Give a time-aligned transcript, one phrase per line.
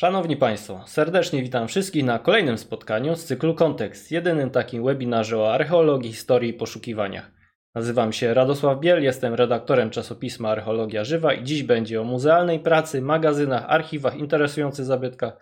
[0.00, 5.52] Szanowni Państwo, serdecznie witam wszystkich na kolejnym spotkaniu z cyklu Kontekst, jedynym takim webinarze o
[5.52, 7.30] archeologii, historii i poszukiwaniach.
[7.74, 13.02] Nazywam się Radosław Biel, jestem redaktorem czasopisma Archeologia Żywa i dziś będzie o muzealnej pracy,
[13.02, 15.36] magazynach, archiwach, interesujących zabytkach,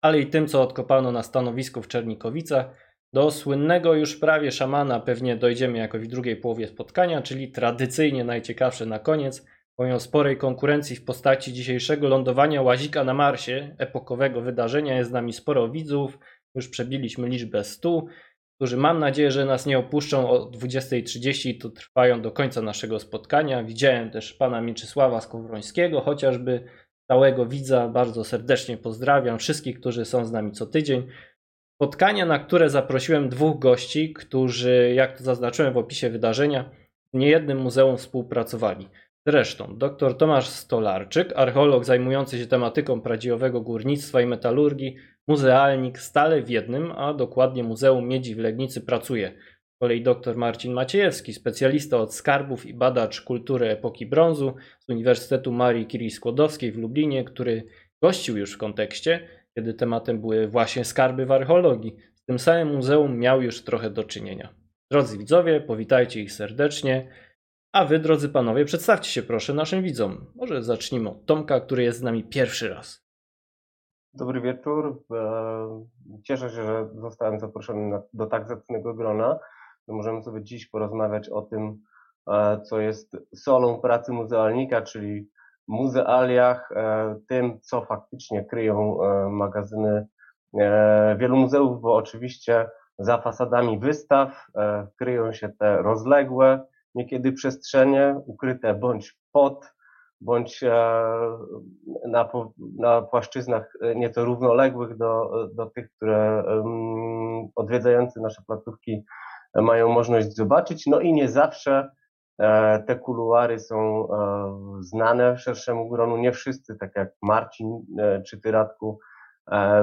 [0.00, 2.66] ale i tym, co odkopano na stanowisku w Czernikowicach.
[3.12, 8.86] Do słynnego już prawie szamana pewnie dojdziemy jakoś w drugiej połowie spotkania, czyli tradycyjnie najciekawsze
[8.86, 9.42] na koniec–
[9.76, 15.32] Pomimo sporej konkurencji w postaci dzisiejszego lądowania łazika na Marsie, epokowego wydarzenia, jest z nami
[15.32, 16.18] sporo widzów.
[16.54, 18.04] Już przebiliśmy liczbę 100,
[18.56, 22.98] którzy mam nadzieję, że nas nie opuszczą o 20.30 i to trwają do końca naszego
[22.98, 23.64] spotkania.
[23.64, 26.64] Widziałem też pana Mieczysława Skowrońskiego, chociażby
[27.08, 27.88] całego widza.
[27.88, 31.06] Bardzo serdecznie pozdrawiam wszystkich, którzy są z nami co tydzień.
[31.74, 36.70] Spotkania, na które zaprosiłem dwóch gości, którzy, jak to zaznaczyłem w opisie wydarzenia,
[37.14, 38.88] w niejednym muzeum współpracowali.
[39.28, 44.96] Zresztą dr Tomasz Stolarczyk, archeolog zajmujący się tematyką pradziejowego górnictwa i metalurgii,
[45.28, 49.32] muzealnik stale w jednym, a dokładnie Muzeum Miedzi w Legnicy pracuje.
[49.74, 55.52] Z kolei dr Marcin Maciejewski, specjalista od skarbów i badacz kultury epoki brązu z Uniwersytetu
[55.52, 57.64] Marii Curie Skłodowskiej w Lublinie, który
[58.02, 61.96] gościł już w kontekście, kiedy tematem były właśnie skarby w archeologii.
[62.14, 64.54] Z tym samym muzeum miał już trochę do czynienia.
[64.90, 67.08] Drodzy widzowie, powitajcie ich serdecznie.
[67.72, 70.26] A wy, drodzy panowie, przedstawcie się proszę naszym widzom.
[70.34, 73.06] Może zacznijmy od Tomka, który jest z nami pierwszy raz.
[74.14, 75.02] Dobry wieczór.
[75.12, 75.84] E,
[76.24, 79.38] cieszę się, że zostałem zaproszony do tak zacnego grona.
[79.88, 81.78] Możemy sobie dziś porozmawiać o tym,
[82.30, 85.30] e, co jest solą pracy muzealnika, czyli
[85.68, 88.98] muzealiach, e, tym, co faktycznie kryją
[89.30, 90.06] magazyny
[91.18, 94.46] wielu muzeów, bo oczywiście za fasadami wystaw
[94.98, 99.72] kryją się te rozległe, niekiedy przestrzenie ukryte bądź pod,
[100.20, 100.70] bądź e,
[102.08, 102.30] na,
[102.78, 106.44] na płaszczyznach nieco równoległych do, do tych, które
[107.54, 109.04] odwiedzający nasze placówki
[109.54, 110.86] mają możliwość zobaczyć.
[110.86, 111.90] No i nie zawsze
[112.38, 114.16] e, te kuluary są e,
[114.80, 116.16] znane szerszemu gronu.
[116.16, 117.86] Nie wszyscy, tak jak Marcin
[118.26, 118.98] czy Ty Radku,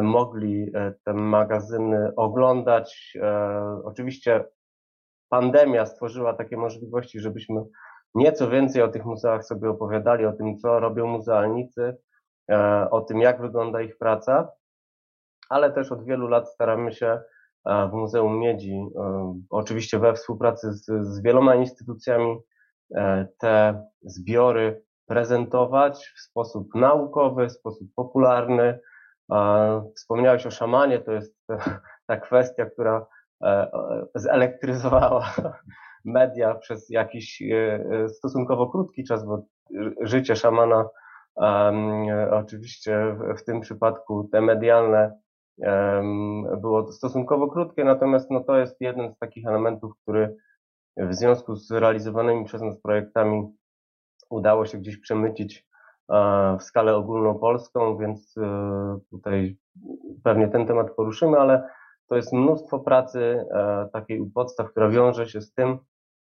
[0.01, 0.71] mogli
[1.03, 3.17] te magazyny oglądać.
[3.83, 4.45] Oczywiście
[5.33, 7.65] pandemia stworzyła takie możliwości, żebyśmy
[8.15, 11.97] nieco więcej o tych muzeach sobie opowiadali, o tym, co robią muzealnicy,
[12.51, 14.51] e, o tym, jak wygląda ich praca,
[15.49, 17.21] ale też od wielu lat staramy się
[17.65, 22.37] e, w Muzeum Miedzi, e, oczywiście we współpracy z, z wieloma instytucjami,
[23.37, 28.79] te zbiory prezentować w sposób naukowy, w sposób popularny.
[29.95, 31.37] Wspomniałeś o szamanie, to jest
[32.07, 33.05] ta kwestia, która
[34.15, 35.33] zelektryzowała
[36.05, 39.45] media przez jakiś e, e, stosunkowo krótki czas, bo
[40.01, 40.85] życie szamana
[42.31, 45.19] oczywiście w tym przypadku te medialne
[46.61, 50.35] było stosunkowo krótkie, natomiast no to jest jeden z takich elementów, który
[50.97, 53.55] w związku z realizowanymi przez nas projektami
[54.29, 55.67] udało się gdzieś przemycić
[56.59, 58.35] w skalę ogólnopolską, więc
[59.09, 59.57] tutaj
[60.23, 61.69] pewnie ten temat poruszymy, ale
[62.13, 65.77] to jest mnóstwo pracy e, takiej u podstaw, która wiąże się z tym,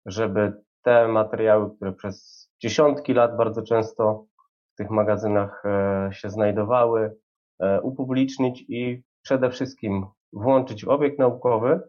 [0.05, 4.25] żeby te materiały, które przez dziesiątki lat bardzo często
[4.73, 7.15] w tych magazynach e, się znajdowały,
[7.59, 11.81] e, upublicznić i przede wszystkim włączyć w obiekt naukowy,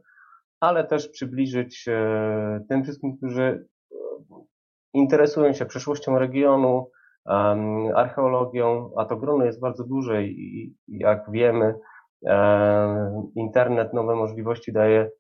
[0.61, 3.69] ale też przybliżyć e, tym wszystkim, którzy
[4.95, 6.91] interesują się przyszłością regionu,
[7.95, 11.96] archeologią, a to grono jest bardzo duże i jak wiemy, E,
[13.35, 15.11] internet nowe możliwości daje,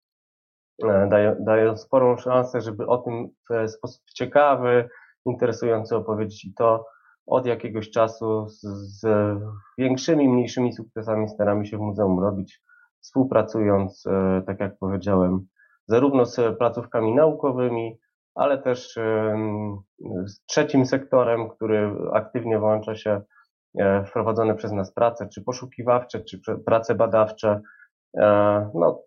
[1.08, 4.88] daje, daje sporą szansę, żeby o tym w sposób ciekawy,
[5.26, 6.86] interesujący opowiedzieć i to
[7.26, 8.60] od jakiegoś czasu z,
[9.00, 9.06] z
[9.78, 12.62] większymi, mniejszymi sukcesami staramy się w muzeum robić,
[13.00, 15.46] współpracując, e, tak jak powiedziałem,
[15.86, 17.98] zarówno z placówkami naukowymi,
[18.34, 18.98] ale też
[20.26, 23.20] z trzecim sektorem, który aktywnie włącza się
[23.78, 27.61] E, wprowadzone przez nas prace, czy poszukiwawcze, czy prace badawcze.
[28.17, 29.02] E, no,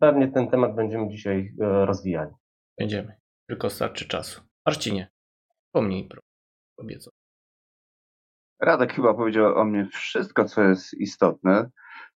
[0.00, 2.32] pewnie ten temat będziemy dzisiaj e, rozwijali.
[2.78, 3.16] Będziemy,
[3.48, 4.42] tylko starczy czasu.
[4.66, 5.10] Marcinie,
[5.72, 6.08] pomnij
[6.76, 7.12] obiecał.
[8.62, 11.70] Radek chyba powiedział o mnie wszystko, co jest istotne,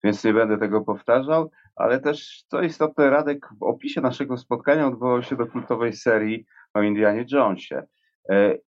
[0.04, 5.22] więc nie będę tego powtarzał, ale też co istotne, Radek w opisie naszego spotkania odwołał
[5.22, 7.82] się do kultowej serii o Indianie Jonesie.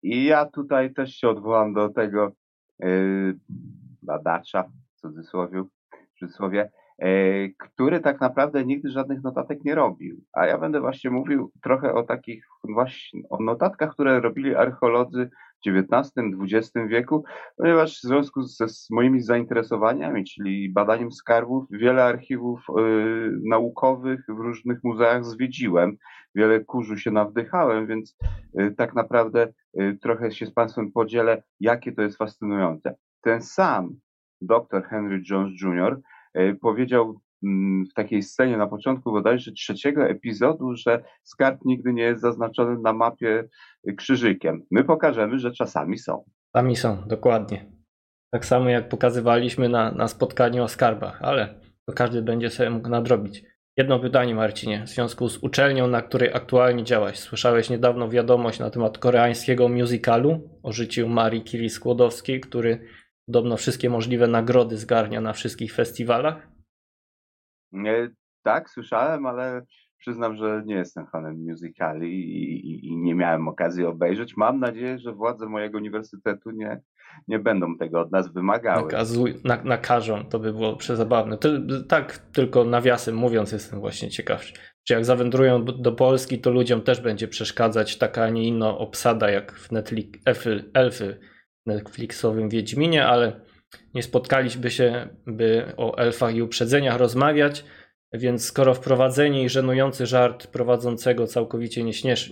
[0.03, 2.33] I ja tutaj też się odwołam do tego,
[4.03, 5.63] badacza, w cudzysłowie,
[6.15, 6.71] w cudzysłowie
[7.59, 10.25] który tak naprawdę nigdy żadnych notatek nie robił.
[10.33, 15.31] A ja będę właśnie mówił trochę o takich właśnie o notatkach, które robili archeolodzy
[15.67, 17.25] w XIX-XX wieku,
[17.57, 22.73] ponieważ w związku ze z moimi zainteresowaniami, czyli badaniem skarbów, wiele archiwów y,
[23.45, 25.97] naukowych w różnych muzeach zwiedziłem,
[26.35, 28.17] wiele kurzu się nawdychałem, więc
[28.61, 32.95] y, tak naprawdę y, trochę się z Państwem podzielę, jakie to jest fascynujące.
[33.21, 33.91] Ten sam
[34.41, 36.01] dr Henry Jones Jr.
[36.61, 42.23] powiedział mm, w takiej scenie na początku bodajże trzeciego epizodu, że skarb nigdy nie jest
[42.23, 43.49] zaznaczony na mapie
[43.97, 44.63] krzyżykiem.
[44.71, 46.25] My pokażemy, że czasami są.
[46.53, 47.73] Czasami są, dokładnie.
[48.33, 52.89] Tak samo jak pokazywaliśmy na, na spotkaniu o skarbach, ale to każdy będzie sobie mógł
[52.89, 53.45] nadrobić.
[53.77, 57.19] Jedno pytanie, Marcinie, w związku z uczelnią, na której aktualnie działaś.
[57.19, 62.87] Słyszałeś niedawno wiadomość na temat koreańskiego musicalu o życiu Marii Curie Skłodowskiej, który
[63.27, 66.49] podobno wszystkie możliwe nagrody zgarnia na wszystkich festiwalach?
[67.73, 68.11] Nie,
[68.43, 69.63] tak, słyszałem, ale
[69.99, 74.37] przyznam, że nie jestem fanem musicali i, i, i, nie miałem okazji obejrzeć.
[74.37, 76.81] Mam nadzieję, że władze mojego uniwersytetu nie,
[77.29, 78.83] nie będą tego od nas wymagały.
[78.83, 81.39] Nakazuj, na, nakażą, to by było przezabawne.
[81.39, 84.45] Ty, tak tylko nawiasem mówiąc jestem właśnie ciekaw,
[84.85, 89.31] czy jak zawędrują do Polski, to ludziom też będzie przeszkadzać taka, a nie inna obsada
[89.31, 91.21] jak w Netflix, elfy, elfy
[91.67, 93.41] Netflixowym Wiedźminie, ale
[93.95, 97.65] nie spotkaliśmy się, by o elfach i uprzedzeniach rozmawiać,
[98.13, 101.85] więc skoro wprowadzenie i żenujący żart prowadzącego całkowicie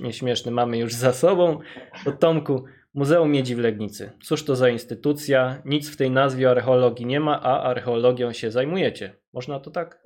[0.02, 1.58] nieśmieszny mamy już za sobą,
[2.05, 2.64] to Tomku,
[2.94, 4.12] Muzeum Miedzi w Legnicy.
[4.25, 5.62] Cóż to za instytucja?
[5.64, 9.17] Nic w tej nazwie archeologii nie ma, a archeologią się zajmujecie.
[9.32, 10.02] Można to tak?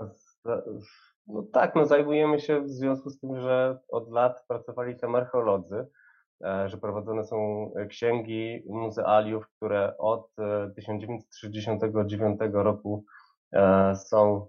[1.26, 5.86] No tak, no zajmujemy się w związku z tym, że od lat pracowali tam archeolodzy,
[6.66, 10.30] że prowadzone są księgi muzealiów, które od
[10.76, 13.04] 1969 e, roku
[13.52, 14.46] e, są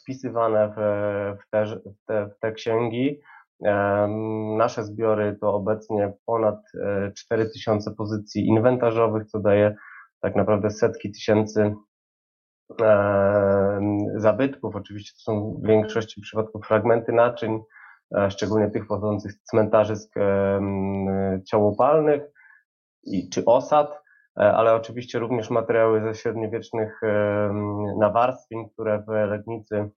[0.00, 3.20] wpisywane w te, w te, w te księgi
[4.56, 6.60] Nasze zbiory to obecnie ponad
[7.16, 9.74] 4000 e, pozycji inwentarzowych, co daje
[10.20, 11.74] tak naprawdę setki tysięcy
[14.16, 14.76] zabytków.
[14.76, 17.60] Oczywiście to są w większości przypadków fragmenty naczyń, e,
[18.28, 20.14] szczególnie tych pochodzących z cmentarzysk
[21.46, 22.22] ciałopalnych
[23.04, 24.02] i, czy osad,
[24.40, 27.00] e, ale oczywiście również materiały ze średniowiecznych
[27.98, 29.90] nawarstwień, które w Legnicy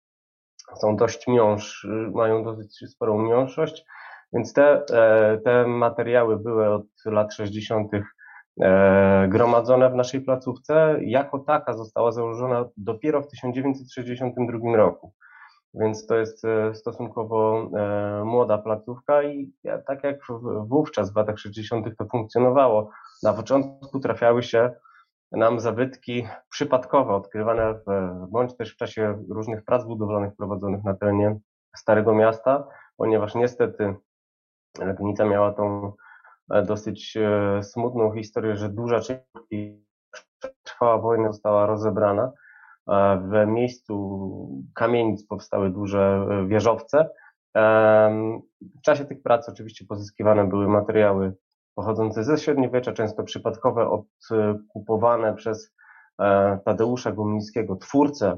[0.76, 3.86] są dość miąż, mają dosyć sporą miąższość,
[4.34, 7.92] więc te, e, te materiały były od lat 60.
[8.62, 10.98] E, gromadzone w naszej placówce.
[11.02, 15.14] Jako taka została założona dopiero w 1962 roku.
[15.74, 17.70] Więc to jest e, stosunkowo
[18.26, 19.54] młoda placówka i
[19.88, 20.20] tak jak
[20.68, 21.98] wówczas w latach 60.
[21.98, 22.90] to funkcjonowało,
[23.24, 24.72] na początku trafiały się
[25.32, 27.86] nam zabytki przypadkowo odkrywane w,
[28.30, 31.40] bądź też w czasie różnych prac budowlanych prowadzonych na terenie
[31.76, 32.68] Starego Miasta,
[32.98, 33.96] ponieważ niestety
[34.80, 35.94] Legnica miała tą
[36.52, 39.22] e, dosyć e, smutną historię, że duża część
[40.64, 42.32] trwała wojna została rozebrana.
[42.88, 47.10] W miejscu kamienic powstały duże e, wieżowce.
[48.62, 51.34] W czasie tych prac oczywiście pozyskiwane były materiały
[51.76, 55.74] pochodzące ze średniowiecza, często przypadkowe, odkupowane przez
[56.20, 58.38] e, Tadeusza Gumińskiego, twórcę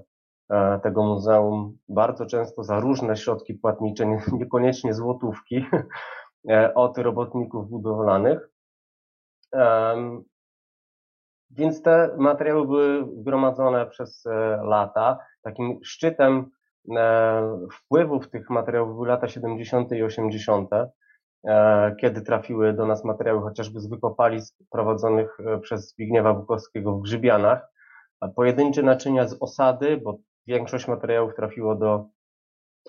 [0.50, 5.66] e, tego muzeum, bardzo często za różne środki płatnicze, niekoniecznie złotówki,
[6.50, 8.50] e, od robotników budowlanych.
[11.52, 14.24] Więc te materiały były gromadzone przez
[14.62, 15.20] lata.
[15.42, 16.52] Takim szczytem
[17.74, 19.92] wpływów tych materiałów były lata 70.
[19.92, 20.70] i 80.
[21.46, 27.02] E, kiedy trafiły do nas materiały chociażby z wykopalisk prowadzonych e, przez Zbigniewa Bukowskiego w
[27.02, 27.68] Grzybianach,
[28.36, 30.18] pojedyncze naczynia z osady, bo
[30.48, 32.06] większość materiałów trafiło do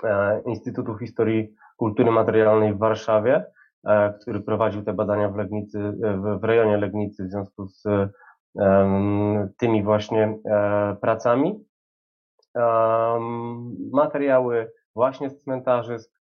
[0.05, 3.45] e, Instytutu Historii Kultury Materialnej w Warszawie,
[4.21, 5.79] który prowadził te badania w Legnicy,
[6.41, 7.85] w rejonie Legnicy w związku z
[9.59, 10.39] tymi właśnie
[11.01, 11.65] pracami.
[13.93, 16.17] Materiały właśnie z cmentarzysk,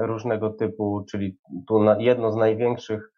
[0.00, 3.12] różnego typu, czyli tu jedno z największych,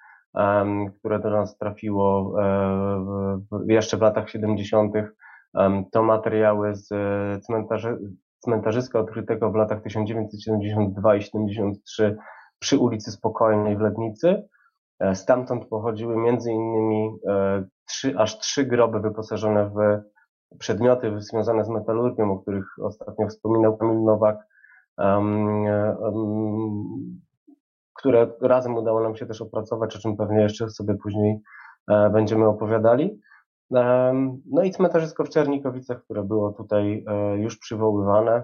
[0.98, 4.94] które do nas trafiło e, jeszcze w latach 70.,
[5.92, 6.88] to materiały z
[7.44, 7.98] cmentarzy,
[8.38, 12.16] cmentarzyska odkrytego w latach 1972 i 73
[12.58, 14.48] przy ulicy Spokojnej w Lednicy.
[15.02, 20.00] E, stamtąd pochodziły między innymi e, trzy, aż trzy groby wyposażone w
[20.59, 24.38] przedmioty związane z metalurgią, o których ostatnio wspominał Kamil Nowak,
[27.94, 31.40] które razem udało nam się też opracować, o czym pewnie jeszcze sobie później
[31.90, 33.21] e, będziemy opowiadali.
[34.50, 37.04] No i cmentarzysko w Czernikowicach, które było tutaj
[37.37, 38.42] już przywoływane,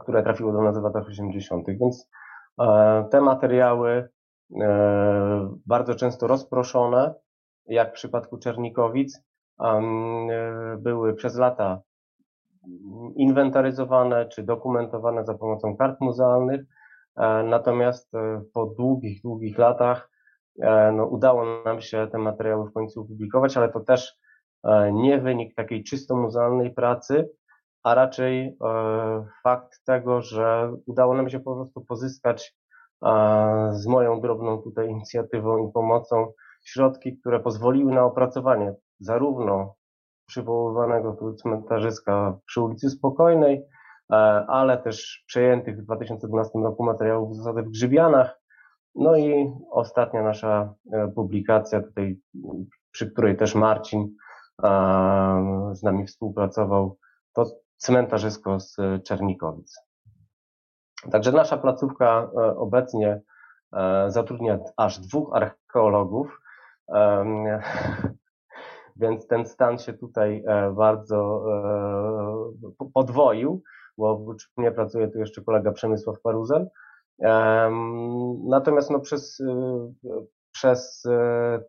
[0.00, 2.10] które trafiło do nas w latach 80., więc
[3.10, 4.08] te materiały
[5.66, 7.14] bardzo często rozproszone,
[7.66, 9.22] jak w przypadku Czernikowic,
[10.78, 11.82] były przez lata
[13.16, 16.60] inwentaryzowane czy dokumentowane za pomocą kart muzealnych.
[17.16, 20.10] E, natomiast e, po długich, długich latach
[20.62, 24.20] e, no, udało nam się te materiały w końcu opublikować, ale to też
[24.92, 27.30] nie wynik takiej czysto muzealnej pracy,
[27.82, 28.58] a raczej
[29.42, 32.56] fakt tego, że udało nam się po prostu pozyskać
[33.72, 36.32] z moją drobną tutaj inicjatywą i pomocą
[36.64, 39.74] środki, które pozwoliły na opracowanie zarówno
[40.26, 43.66] przywoływanego tu cmentarzyska przy ulicy Spokojnej,
[44.12, 44.14] e,
[44.48, 48.40] ale też przejętych w 2012 roku materiałów zasady w Grzybianach.
[48.94, 52.20] No i ostatnia nasza e, publikacja tutaj,
[52.90, 54.14] przy której też Marcin
[54.62, 54.68] e,
[55.72, 56.98] z nami współpracował,
[57.32, 58.76] to cmentarzysko z
[59.06, 59.89] Czernikowic.
[61.12, 63.20] Także nasza placówka obecnie
[64.08, 66.40] zatrudnia aż dwóch archeologów.
[69.00, 71.44] Więc ten stan się tutaj e, bardzo
[72.80, 73.62] e, podwoił,
[73.98, 76.70] bo oprócz mnie pracuje tu jeszcze kolega Przemysław Paruzel.
[78.48, 79.90] Natomiast no przez, e,
[80.52, 81.02] przez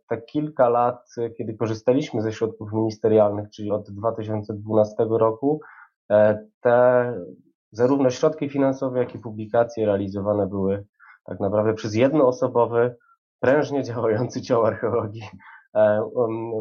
[0.10, 5.62] te kilka lat, kiedy korzystaliśmy ze środków ministerialnych, czyli od 2012 roku,
[6.62, 7.14] te
[7.72, 10.86] zarówno środki finansowe, jak i publikacje realizowane były
[11.25, 12.96] tak naprawdę przez jednoosobowy,
[13.40, 15.24] prężnie działający dział archeologii
[15.74, 16.01] E,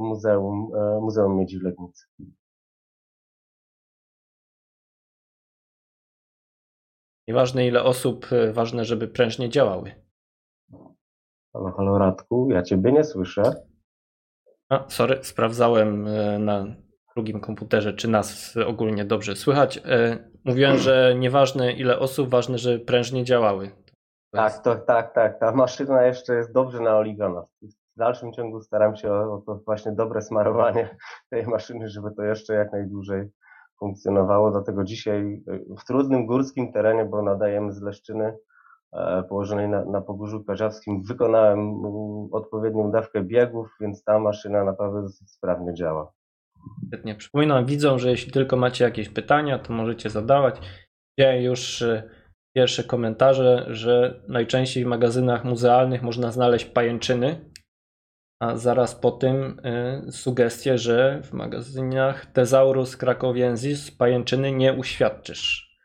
[0.00, 2.06] muzeum, e, Muzeum Miedzi w Legnicy.
[7.28, 10.04] Nieważne ile osób, e, ważne, żeby prężnie działały.
[11.52, 13.42] Halo, halo Radku, ja Ciebie nie słyszę.
[14.68, 16.08] A, sorry, sprawdzałem
[16.44, 16.66] na
[17.14, 19.82] drugim komputerze, czy nas ogólnie dobrze słychać.
[20.44, 23.70] Mówiłem, że nieważne ile osób, ważne, żeby prężnie działały.
[24.32, 25.40] Tak, to, tak, tak.
[25.40, 27.44] Ta maszyna jeszcze jest dobrze naoliwiona
[28.00, 30.96] dalszym ciągu staram się o, o to właśnie dobre smarowanie
[31.30, 33.30] tej maszyny, żeby to jeszcze jak najdłużej
[33.78, 34.50] funkcjonowało.
[34.50, 38.36] Dlatego dzisiaj e, w trudnym górskim terenie, bo nadajemy z Leszczyny
[38.92, 41.84] e, położonej na, na Pogórzu Karzawskim, wykonałem
[42.32, 46.12] odpowiednią dawkę biegów, więc ta maszyna naprawdę dosyć sprawnie działa.
[46.86, 47.14] Świetnie.
[47.14, 50.56] Przypominam widzom, że jeśli tylko macie jakieś pytania, to możecie zadawać.
[51.18, 52.10] Ja już e,
[52.56, 57.50] pierwsze komentarze, że najczęściej w magazynach muzealnych można znaleźć pajęczyny,
[58.42, 59.60] a zaraz po tym
[60.08, 65.76] y, sugestie, że w magazynach Tesaurus krakowiensis pajęczyny nie uświadczysz.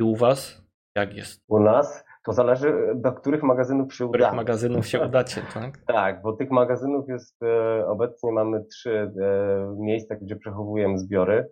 [0.00, 1.40] I u was jak jest?
[1.48, 4.18] U nas to zależy do których magazynów się uda.
[4.18, 5.78] których magazynów się udacie, tak?
[5.78, 11.48] tak, bo tych magazynów jest e, obecnie mamy trzy e, miejsca, gdzie przechowujemy zbiory.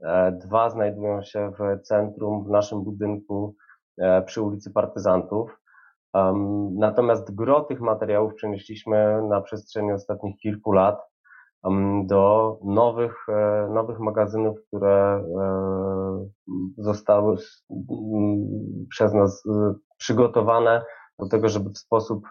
[0.00, 3.54] E, dwa znajdują się w centrum, w naszym budynku
[4.26, 5.58] przy ulicy Partyzantów.
[6.74, 11.11] Natomiast gro tych materiałów przenieśliśmy na przestrzeni ostatnich kilku lat
[12.04, 16.26] do nowych, e, nowych magazynów, które e,
[16.78, 17.36] zostały
[18.90, 20.84] przez nas e, przygotowane
[21.18, 22.24] do tego, żeby w sposób,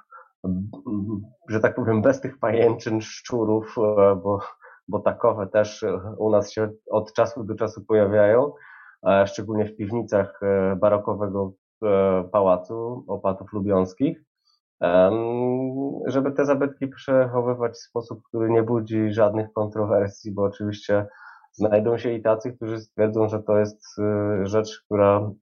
[1.50, 3.76] że tak powiem, bez tych pajęczyn, szczurów,
[4.24, 4.40] bo,
[4.88, 5.86] bo takowe też
[6.18, 8.54] u nas się od czasu do czasu pojawiają,
[9.26, 10.40] szczególnie w piwnicach
[10.78, 11.52] barokowego
[12.32, 14.24] pałacu opatów lubiąskich,
[16.06, 21.08] żeby te zabytki przechowywać w sposób, który nie budzi żadnych kontrowersji, bo oczywiście
[21.52, 25.34] znajdą się i tacy, którzy stwierdzą, że to jest e, rzecz, która mm,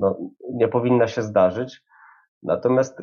[0.00, 0.18] no,
[0.54, 1.82] nie powinna się zdarzyć.
[2.42, 2.98] Natomiast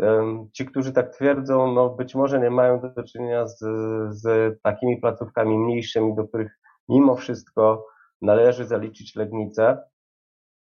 [0.54, 3.60] ci, którzy tak twierdzą, no być może nie mają do czynienia z,
[4.10, 6.60] z takimi placówkami mniejszymi, do których
[6.90, 7.86] mimo wszystko
[8.22, 9.78] należy zaliczyć Legnicę,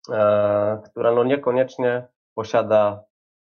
[0.09, 3.05] E, która no niekoniecznie posiada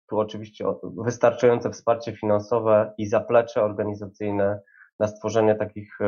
[0.09, 0.65] tu oczywiście
[0.97, 4.61] wystarczające wsparcie finansowe i zaplecze organizacyjne
[4.99, 6.05] na stworzenie takich e,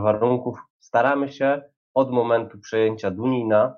[0.00, 0.58] warunków.
[0.78, 1.62] Staramy się
[1.94, 3.74] od momentu przejęcia Dunina,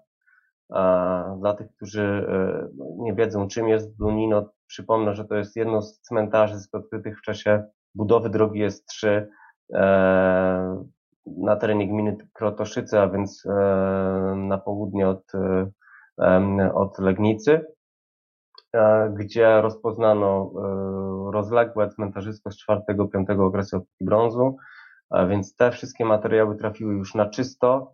[1.38, 6.00] dla tych, którzy e, nie wiedzą czym jest Dunino, przypomnę, że to jest jedno z
[6.00, 7.64] cmentarzy odkrytych w czasie
[7.94, 9.22] budowy drogi S3
[11.26, 13.44] na terenie gminy Krotoszyce, a więc
[14.36, 15.32] na południe od
[16.74, 17.64] od Legnicy, e,
[19.10, 24.56] gdzie rozpoznano e, rozległe cmentarzysko z IV-V okresu epoki brązu,
[25.28, 27.92] więc te wszystkie materiały trafiły już na czysto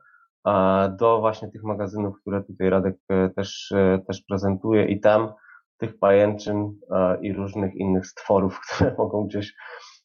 [0.99, 3.75] do właśnie tych magazynów, które tutaj Radek e, też,
[4.07, 5.33] też prezentuje i tam
[5.79, 6.73] tych pajęczyn
[7.21, 9.55] i różnych innych stworów, które mogą gdzieś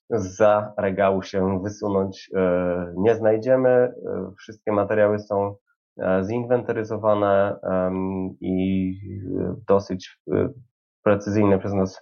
[0.09, 2.31] za regału się wysunąć
[2.97, 3.93] nie znajdziemy.
[4.37, 5.55] Wszystkie materiały są
[6.21, 7.60] zinwentaryzowane
[8.41, 8.93] i
[9.67, 10.21] dosyć
[11.03, 12.01] precyzyjnie przez nas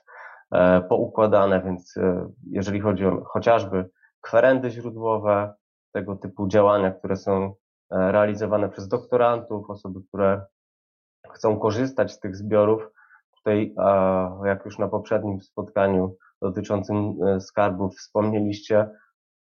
[0.89, 1.95] poukładane, więc
[2.51, 3.89] jeżeli chodzi o chociażby
[4.21, 5.53] kwerendy źródłowe,
[5.91, 7.53] tego typu działania, które są
[7.91, 10.45] realizowane przez doktorantów, osoby, które
[11.31, 12.89] chcą korzystać z tych zbiorów.
[13.37, 13.75] Tutaj,
[14.45, 18.89] jak już na poprzednim spotkaniu dotyczącym e, skarbów wspomnieliście,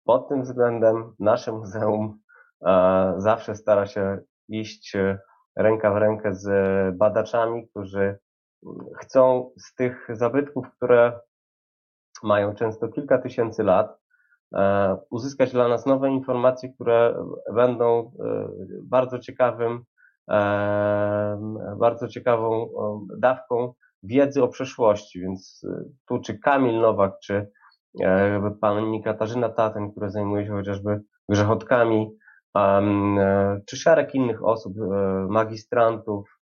[0.03, 2.19] pod tym względem nasze muzeum
[3.17, 4.19] zawsze stara się
[4.51, 5.19] iść e,
[5.55, 6.47] ręka w rękę z
[6.97, 8.17] badaczami, którzy
[8.99, 11.19] chcą z tych zabytków, które
[12.23, 13.97] mają często kilka tysięcy lat,
[14.55, 18.11] e, uzyskać dla nas nowe informacje, które będą
[18.83, 19.85] bardzo ciekawym
[21.77, 22.69] bardzo ciekawą
[23.17, 25.65] dawką wiedzy o przeszłości, więc
[26.07, 27.51] tu czy Kamil Nowak, czy
[28.01, 32.20] e, pani Katarzyna Taten, która zajmuje się chociażby grzechotkami, e,
[33.65, 34.85] czy szereg innych osób, e,
[35.29, 36.37] magistrantów,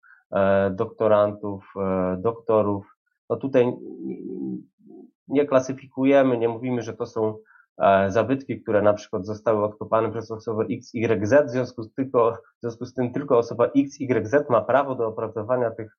[0.70, 1.74] doktorantów,
[2.18, 2.96] doktorów.
[3.30, 3.72] No tutaj
[5.28, 7.38] nie klasyfikujemy, nie mówimy, że to są
[7.78, 12.60] E, zabytki, które na przykład zostały odkopane przez osobę XYZ, w związku z, tylko, w
[12.60, 15.96] związku z tym tylko osoba XYZ ma prawo do opracowania tych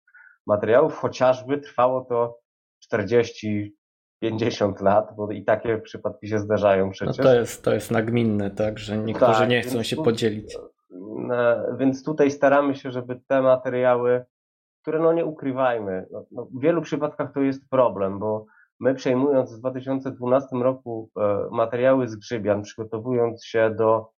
[0.47, 2.39] materiałów, chociażby trwało to
[2.79, 3.75] 40,
[4.19, 7.17] 50 lat, bo i takie przypadki się zdarzają przecież.
[7.17, 10.57] No to jest, to jest nagminne, tak, że niektórzy tak, nie chcą się tu, podzielić.
[11.77, 14.25] Więc tutaj staramy się, żeby te materiały,
[14.81, 18.45] które no nie ukrywajmy, no, no w wielu przypadkach to jest problem, bo
[18.79, 24.11] My przejmując w 2012 roku e, materiały z Grzybian, przygotowując się do,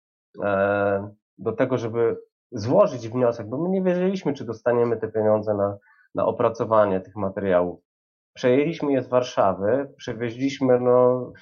[0.45, 2.17] e, do tego, żeby
[2.53, 5.79] złożyć wniosek, bo my nie wiedzieliśmy, czy dostaniemy te pieniądze na,
[6.15, 7.81] na opracowanie tych materiałów.
[8.35, 11.33] Przejęliśmy je z Warszawy, przewieźliśmy, no,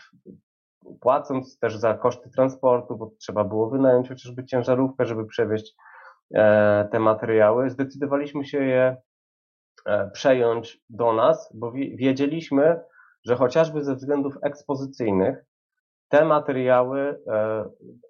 [1.01, 5.75] płacąc też za koszty transportu, bo trzeba było wynająć chociażby ciężarówkę, żeby przewieźć
[6.35, 7.71] e, te materiały.
[7.71, 8.97] Zdecydowaliśmy się je
[10.13, 12.81] przejąć do nas, bo wiedzieliśmy,
[13.25, 15.45] że chociażby ze względów ekspozycyjnych
[16.09, 17.65] te materiały e,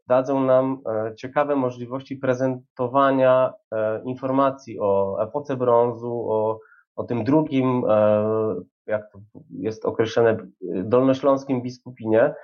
[0.07, 6.59] dadzą nam e, ciekawe możliwości prezentowania e, informacji o epoce brązu, o,
[6.99, 7.83] o tym drugim,
[8.87, 9.19] jak to
[9.51, 10.37] jest określone,
[10.85, 12.35] dolnośląskim biskupinie,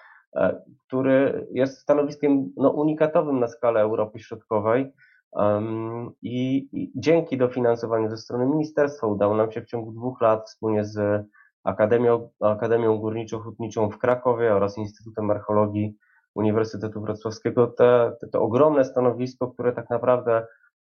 [0.86, 4.92] który jest stanowiskiem no, unikatowym na skalę Europy Środkowej.
[6.22, 10.84] I, I dzięki dofinansowaniu ze strony ministerstwa udało nam się w ciągu dwóch lat wspólnie
[10.84, 11.26] z
[11.64, 15.96] Akademią, Akademią Górniczo-Hutniczą w Krakowie oraz Instytutem Archeologii
[16.34, 20.46] Uniwersytetu Wrocławskiego te, te, to ogromne stanowisko, które tak naprawdę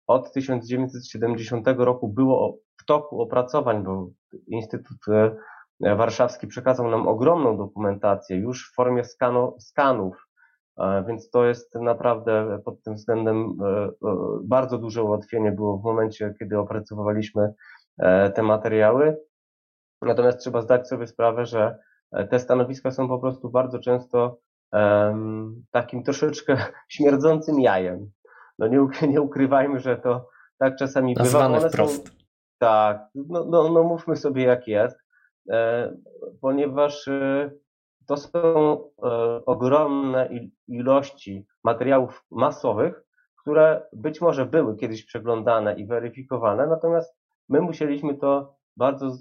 [0.07, 4.09] od 1970 roku było w toku opracowań, bo
[4.47, 9.03] Instytut e, Warszawski przekazał nam ogromną dokumentację już w formie
[9.59, 10.29] skanów,
[10.79, 13.91] e, więc to jest naprawdę pod tym względem e,
[14.45, 17.55] bardzo duże ułatwienie było w momencie, kiedy opracowywaliśmy
[18.35, 19.17] te materiały.
[20.03, 21.79] Natomiast trzeba zdać sobie sprawę, że
[22.31, 24.38] te stanowiska są po prostu bardzo często
[25.71, 26.57] takim troszeczkę
[26.88, 28.11] śmierdzącym jajem.
[28.59, 31.69] No nie, nie ukrywajmy, że to tak czasami Nazwane bywa.
[31.69, 32.09] wprost.
[32.09, 32.15] Są,
[32.59, 34.99] tak, no, no, no mówmy sobie jak jest,
[35.51, 35.93] e,
[36.41, 37.51] ponieważ e,
[38.07, 38.38] to są
[39.03, 39.09] e,
[39.47, 40.29] ogromne
[40.69, 43.03] ilości materiałów masowych,
[43.41, 47.17] które być może były kiedyś przeglądane i weryfikowane, natomiast
[47.49, 49.12] my musieliśmy to bardzo, e,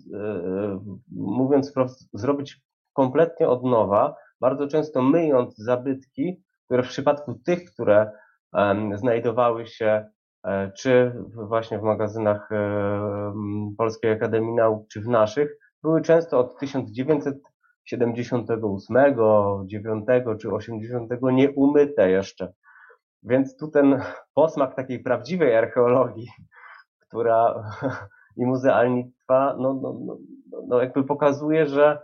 [1.12, 2.62] mówiąc wprost, zrobić
[2.94, 8.12] kompletnie od nowa, bardzo często myjąc zabytki, które w przypadku tych, które
[8.96, 10.06] znajdowały się
[10.46, 12.50] e, czy właśnie w magazynach
[13.78, 19.16] Polskiej Akademii Nauk, czy w naszych, były często od 1978,
[19.66, 20.08] 9
[20.40, 22.54] czy 80 nieumyte jeszcze.
[23.24, 24.02] Więc tu ten
[24.34, 26.28] posmak takiej prawdziwej archeologii,
[27.08, 27.64] która
[28.38, 30.18] i muzealnictwa, no, no, no,
[30.68, 32.02] no jakby pokazuje, że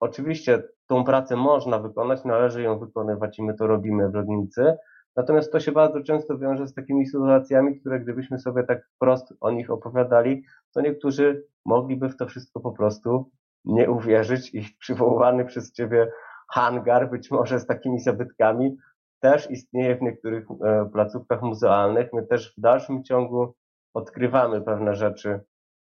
[0.00, 4.76] oczywiście tą pracę można wykonać, należy ją wykonywać i my to robimy w Lodnicy,
[5.16, 9.50] natomiast to się bardzo często wiąże z takimi sytuacjami, które gdybyśmy sobie tak wprost o
[9.50, 13.30] nich opowiadali, to niektórzy mogliby w to wszystko po prostu
[13.64, 16.12] nie uwierzyć i przywoływany przez Ciebie
[16.52, 18.76] hangar, być może z takimi zabytkami,
[19.20, 22.12] też istnieje w niektórych e, placówkach muzealnych.
[22.12, 23.54] My też w dalszym ciągu
[23.94, 25.40] odkrywamy pewne rzeczy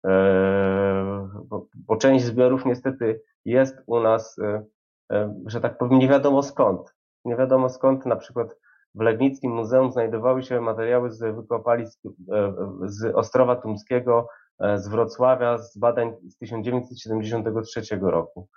[0.05, 1.29] E,
[1.75, 6.95] bo, część zbiorów niestety jest u nas, e, że tak powiem, nie wiadomo skąd.
[7.25, 8.57] Nie wiadomo skąd na przykład
[8.95, 12.01] w Legnickim Muzeum znajdowały się materiały z wykopalisk
[12.85, 14.29] z Ostrowa Tumskiego,
[14.77, 18.49] z Wrocławia, z badań z 1973 roku.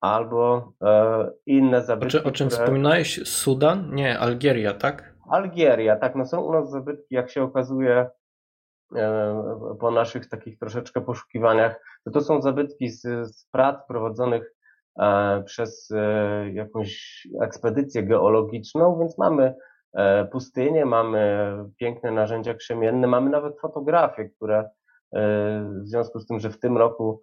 [0.00, 2.18] albo e, inne zabytki.
[2.18, 2.62] O, czy, o czym które...
[2.62, 3.28] wspominałeś?
[3.28, 3.94] Sudan?
[3.94, 5.14] Nie, Algieria, tak?
[5.30, 8.10] Algieria, tak, no są u nas zabytki, jak się okazuje,
[8.96, 9.44] e,
[9.80, 13.02] po naszych takich troszeczkę poszukiwaniach, to to są zabytki z,
[13.36, 14.54] z prac prowadzonych
[15.00, 19.54] e, przez e, jakąś ekspedycję geologiczną, więc mamy
[20.32, 24.70] pustynię, mamy piękne narzędzia krzemienne, mamy nawet fotografie, które
[25.82, 27.20] w związku z tym, że w tym roku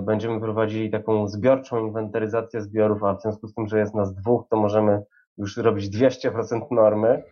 [0.00, 4.48] będziemy prowadzili taką zbiorczą inwentaryzację zbiorów, a w związku z tym, że jest nas dwóch,
[4.50, 5.02] to możemy
[5.38, 7.22] już robić 200% normy.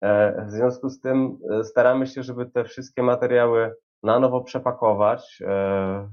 [0.00, 5.42] E, w związku z tym e, staramy się, żeby te wszystkie materiały na nowo przepakować.
[5.46, 6.08] E,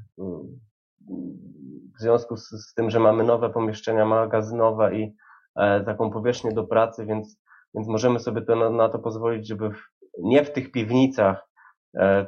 [1.98, 5.16] w związku z tym, że mamy nowe pomieszczenia magazynowe i
[5.86, 7.38] taką powierzchnię do pracy, więc,
[7.76, 9.78] więc możemy sobie to, na, na to pozwolić, żeby w,
[10.20, 11.48] nie w tych piwnicach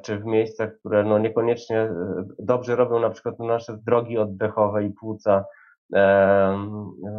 [0.02, 1.90] czy w miejscach, które no niekoniecznie
[2.40, 5.46] dobrze robią na przykład nasze drogi oddechowe i płuca,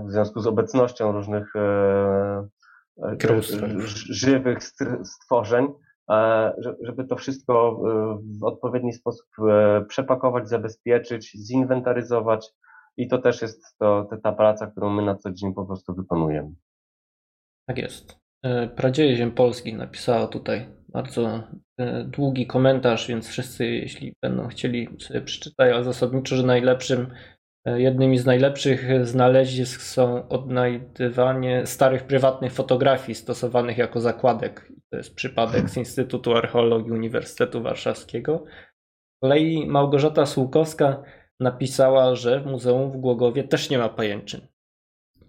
[0.06, 1.52] w związku z obecnością różnych
[4.10, 4.58] żywych
[5.04, 5.68] stworzeń,
[6.80, 7.80] żeby to wszystko
[8.40, 9.26] w odpowiedni sposób
[9.88, 12.52] przepakować, zabezpieczyć, zinwentaryzować
[12.96, 16.50] i to też jest to, ta praca, którą my na co dzień po prostu wykonujemy.
[17.68, 18.18] Tak jest.
[18.42, 21.42] E, Pradzieje Ziem Polskich napisała tutaj bardzo
[21.78, 27.10] e, długi komentarz, więc wszyscy, jeśli będą chcieli sobie przeczytać, ale zasadniczo, że najlepszym
[27.74, 34.72] Jednymi z najlepszych znalezisk są odnajdywanie starych prywatnych fotografii stosowanych jako zakładek.
[34.90, 38.44] To jest przypadek z Instytutu Archeologii Uniwersytetu Warszawskiego.
[39.16, 41.02] Z kolei Małgorzata Słukowska
[41.40, 44.40] napisała, że w Muzeum w Głogowie też nie ma pajęczyn.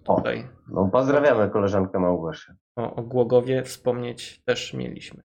[0.08, 0.40] Tutaj.
[0.40, 2.56] O, no pozdrawiamy koleżankę Małgosię.
[2.76, 5.24] O, o Głogowie wspomnieć też mieliśmy.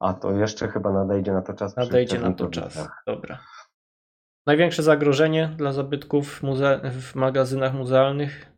[0.00, 1.76] A to jeszcze chyba nadejdzie na to czas.
[1.76, 2.88] Nadejdzie na to czas.
[3.06, 3.38] Dobra.
[4.46, 8.52] Największe zagrożenie dla zabytków muze w magazynach muzealnych?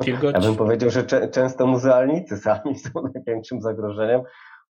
[0.00, 0.34] Wilgoć?
[0.34, 4.22] Ja bym powiedział, że cze często muzealnicy sami są największym zagrożeniem,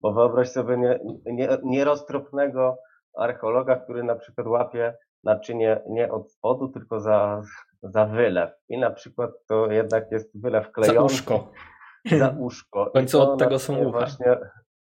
[0.00, 2.78] bo wyobraź sobie nie, nie, nieroztropnego
[3.18, 7.42] archeologa, który na przykład łapie naczynie nie od spodu, tylko za,
[7.82, 8.50] za wylew.
[8.68, 10.98] I na przykład to jednak jest wylew klejony.
[10.98, 11.50] Za uszko.
[12.18, 12.86] Za uszko.
[12.86, 13.90] W końcu od tego są ucha.
[13.90, 14.38] Właśnie,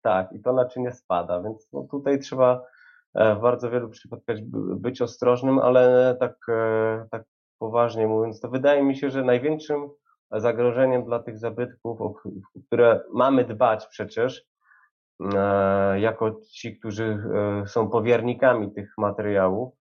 [0.03, 2.65] tak, i to naczynie spada, więc no, tutaj trzeba
[3.15, 4.37] E, w bardzo wielu przypadkach
[4.77, 7.23] być ostrożnym, ale tak, e, tak
[7.59, 9.89] poważnie mówiąc, to wydaje mi się, że największym
[10.33, 12.15] zagrożeniem dla tych zabytków, o
[12.67, 14.47] które mamy dbać przecież,
[15.35, 17.19] e, jako ci, którzy
[17.67, 19.75] są powiernikami tych materiałów,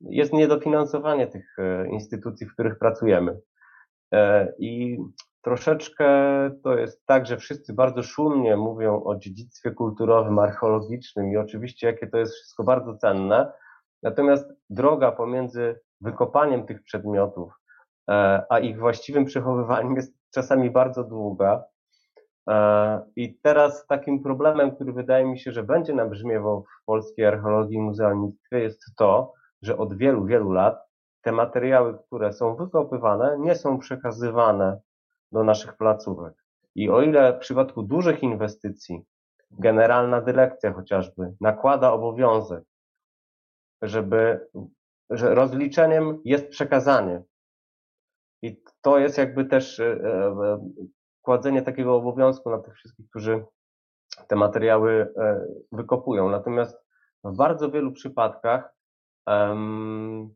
[0.00, 1.56] jest niedofinansowanie tych
[1.90, 3.40] instytucji, w których pracujemy.
[4.58, 4.98] I
[5.42, 6.06] troszeczkę
[6.64, 12.06] to jest tak, że wszyscy bardzo szumnie mówią o dziedzictwie kulturowym, archeologicznym i oczywiście jakie
[12.06, 13.52] to jest wszystko bardzo cenne.
[14.02, 17.52] Natomiast droga pomiędzy wykopaniem tych przedmiotów
[18.10, 21.64] e, a ich właściwym przechowywaniem jest czasami bardzo długa.
[22.48, 27.76] E, I teraz takim problemem, który wydaje mi się, że będzie nabrzmiewał w polskiej archeologii
[27.76, 29.32] i muzealnictwie jest to,
[29.62, 30.86] że od wielu, wielu lat
[31.22, 34.80] te materiały, które są wykopywane, nie są przekazywane
[35.32, 36.34] do naszych placówek.
[36.74, 39.04] I o ile w przypadku dużych inwestycji
[39.50, 42.64] generalna dyrekcja chociażby nakłada obowiązek,
[43.82, 44.48] żeby,
[45.10, 47.22] że rozliczeniem jest przekazanie.
[48.42, 50.70] I to jest jakby też e, e,
[51.22, 53.44] kładzenie takiego obowiązku na tych wszystkich, którzy
[54.28, 56.28] te materiały e, wykopują.
[56.30, 56.78] Natomiast
[57.24, 58.75] w bardzo wielu przypadkach
[59.26, 60.34] um,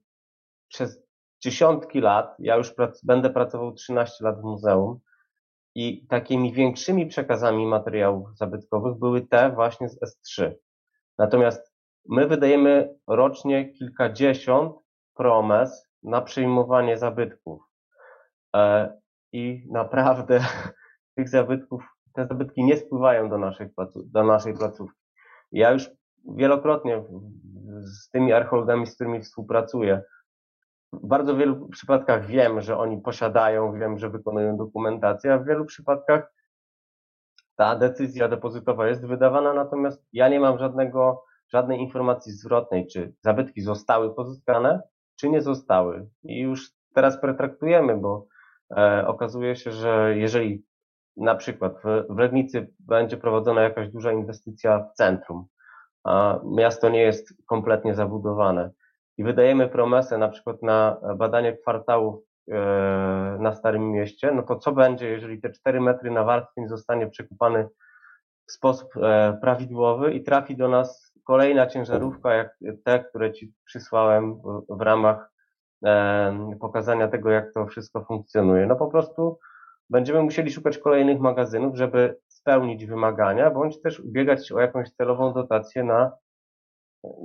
[0.68, 1.02] przez
[1.40, 5.00] dziesiątki lat, ja już prac, będę pracował 13 lat w muzeum
[5.74, 10.52] i takimi większymi przekazami materiałów zabytkowych były te właśnie z S3.
[11.18, 11.74] Natomiast
[12.08, 14.76] my wydajemy rocznie kilkadziesiąt
[15.14, 17.62] promes na przyjmowanie zabytków.
[18.56, 18.92] E,
[19.32, 20.40] I naprawdę
[21.16, 23.38] tych zabytków, te zabytki nie spływają do
[23.76, 25.00] placu, do naszej placówki.
[25.52, 25.90] Ja już
[26.28, 27.04] wielokrotnie
[27.82, 30.02] z tymi archeologami, z którymi współpracuję,
[30.92, 35.64] w bardzo wielu przypadkach wiem, że oni posiadają, wiem, że wykonują dokumentację, a w wielu
[35.64, 36.32] przypadkach
[37.56, 43.60] ta decyzja depozytowa jest wydawana, natomiast ja nie mam żadnego, żadnej informacji zwrotnej, czy zabytki
[43.60, 44.82] zostały pozyskane,
[45.16, 46.08] czy nie zostały.
[46.22, 48.26] I już teraz pretraktujemy, bo
[48.76, 50.64] e, okazuje się, że jeżeli
[51.16, 55.46] na przykład w, w Legnicy będzie prowadzona jakaś duża inwestycja w centrum,
[56.04, 58.70] a miasto nie jest kompletnie zabudowane,
[59.18, 62.56] i wydajemy promesę na przykład na badanie kwartałów e,
[63.40, 67.68] na Starym Mieście, no to co będzie, jeżeli te 4 metry na warstwie zostanie przekupany
[68.48, 74.40] w sposób e, prawidłowy i trafi do nas kolejna ciężarówka, jak te, które Ci przysłałem
[74.68, 75.30] w ramach
[76.60, 78.66] pokazania tego, jak to wszystko funkcjonuje.
[78.66, 79.38] No po prostu
[79.90, 85.32] będziemy musieli szukać kolejnych magazynów, żeby spełnić wymagania, bądź też ubiegać się o jakąś celową
[85.32, 86.12] dotację na,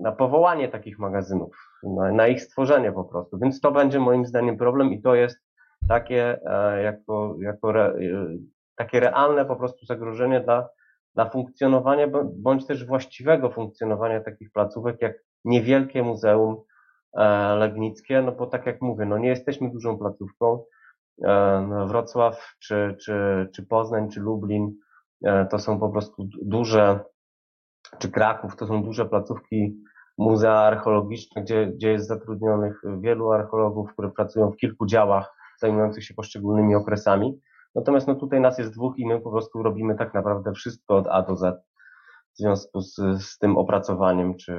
[0.02, 3.38] na powołanie takich magazynów, na, na ich stworzenie po prostu.
[3.40, 5.38] Więc to będzie moim zdaniem problem i to jest
[5.88, 8.38] takie e, jako, jako re, e,
[8.76, 10.70] takie realne po prostu zagrożenie dla,
[11.16, 15.14] dla funkcjonowania, bądź też właściwego funkcjonowania takich placówek jak
[15.46, 16.58] niewielkie muzeum
[17.18, 20.64] e, Legnickie, no bo tak jak mówię, no nie jesteśmy dużą placówką.
[21.68, 24.76] No Wrocław, czy, czy, czy Poznań, czy Lublin
[25.50, 27.00] to są po prostu duże,
[28.00, 29.78] czy Kraków, to są duże placówki
[30.18, 36.14] muzea archeologiczne, gdzie, gdzie jest zatrudnionych wielu archeologów, które pracują w kilku działach zajmujących się
[36.14, 37.40] poszczególnymi okresami.
[37.76, 41.08] Natomiast no tutaj nas jest dwóch i my po prostu robimy tak naprawdę wszystko od
[41.08, 41.66] A do Z
[42.34, 44.58] w związku z, z tym opracowaniem czy,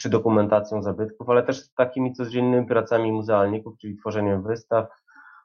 [0.00, 4.86] czy dokumentacją zabytków, ale też takimi codziennymi pracami muzealników, czyli tworzeniem wystaw,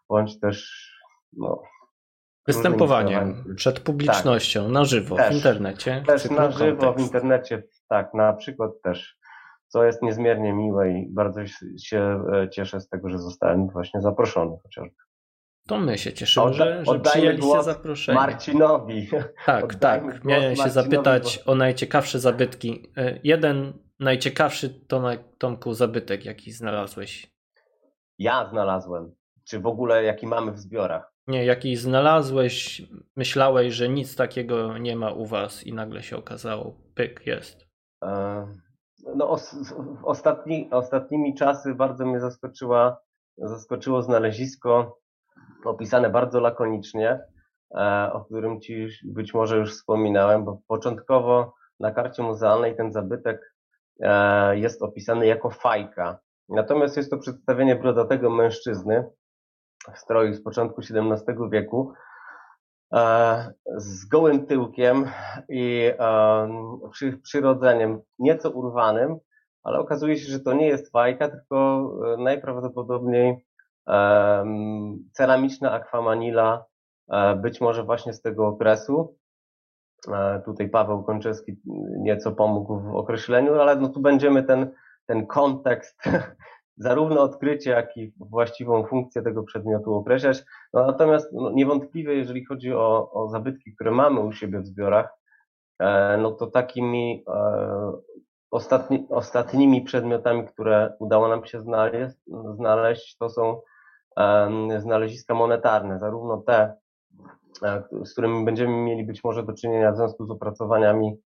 [0.09, 0.89] bądź też
[1.33, 1.61] no,
[2.47, 4.71] Występowaniem przed publicznością, tak.
[4.71, 6.03] na żywo, też, w internecie.
[6.07, 6.97] Też na żywo, kontekst.
[6.97, 9.17] w internecie, tak, na przykład też
[9.67, 11.41] co jest niezmiernie miłe i bardzo
[11.83, 14.95] się e, cieszę z tego, że zostałem właśnie zaproszony chociażby.
[15.67, 18.15] To my się cieszymy, Odda, że, że przyjęliście zaproszenie.
[18.15, 19.09] Marcinowi.
[19.45, 20.23] Tak, tak.
[20.23, 21.51] Miałem się zapytać bo...
[21.51, 22.91] o najciekawsze zabytki.
[22.97, 27.35] E, jeden najciekawszy to na Tomku zabytek, jaki znalazłeś.
[28.19, 29.15] Ja znalazłem.
[29.47, 31.13] Czy w ogóle jaki mamy w zbiorach?
[31.27, 32.81] Nie, jaki znalazłeś,
[33.15, 37.67] myślałeś, że nic takiego nie ma u was i nagle się okazało, pyk, jest.
[38.03, 38.47] E,
[39.15, 39.55] no, os,
[40.03, 42.97] ostatni, ostatnimi czasy bardzo mnie zaskoczyła,
[43.37, 44.99] zaskoczyło znalezisko
[45.65, 47.19] opisane bardzo lakonicznie,
[47.77, 53.55] e, o którym Ci być może już wspominałem, bo początkowo na karcie muzealnej ten zabytek
[53.99, 56.19] e, jest opisany jako fajka.
[56.49, 59.09] Natomiast jest to przedstawienie brodatego mężczyzny
[59.95, 61.93] stroju z początku XVII wieku,
[62.93, 65.11] E, z gołym tyłkiem
[65.49, 69.17] i e, przyrodzeniem nieco urwanym,
[69.63, 73.45] ale okazuje się, że to nie jest fajka, tylko e, najprawdopodobniej
[75.11, 76.65] ceramiczna akwamanila,
[77.35, 79.17] być może właśnie z tego okresu.
[80.45, 81.61] Tutaj Paweł Konczewski
[81.97, 84.71] nieco pomógł w określeniu, ale no tu będziemy ten,
[85.05, 86.03] ten kontekst
[86.77, 90.43] zarówno odkrycie, jak i właściwą funkcję tego przedmiotu określać.
[90.73, 95.09] No, natomiast no, niewątpliwie, jeżeli chodzi o, o zabytki, które mamy u siebie w zbiorach,
[95.79, 97.91] e, no to takimi e,
[98.51, 102.15] ostatni, ostatnimi przedmiotami, które udało nam się znaleźć,
[102.55, 103.61] znaleźć to są
[104.17, 106.73] e, znaleziska monetarne, zarówno te,
[107.63, 111.17] e, z którymi będziemy mieli być może do czynienia w związku z opracowaniami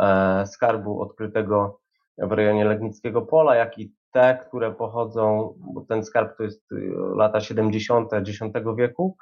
[0.00, 1.80] e, skarbu odkrytego
[2.18, 6.92] w rejonie Legnickiego Pola, jak i te, które pochodzą, bo ten skarb to jest y,
[7.16, 8.12] lata 70.
[8.12, 8.40] X
[8.76, 9.16] wieku,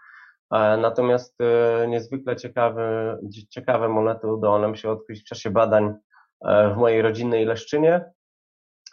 [0.51, 1.37] e, natomiast
[1.85, 5.95] y, niezwykle ciekawe, ciekawe monety udało nam się odkryć w czasie badań
[6.45, 8.05] e, w mojej rodzinnej Leszczynie.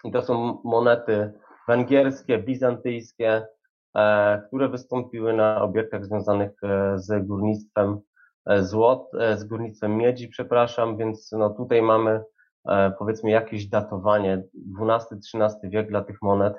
[0.04, 1.34] I to są monety
[1.68, 3.46] węgierskie, bizantyjskie,
[3.98, 6.52] e, które wystąpiły na obiektach związanych
[6.96, 8.00] z górnictwem
[8.60, 12.24] złot, z górnictwem miedzi, przepraszam, więc no tutaj mamy
[13.00, 14.44] powiedzmy jakieś datowanie,
[14.80, 16.54] XII-XIII wiek dla tych monet,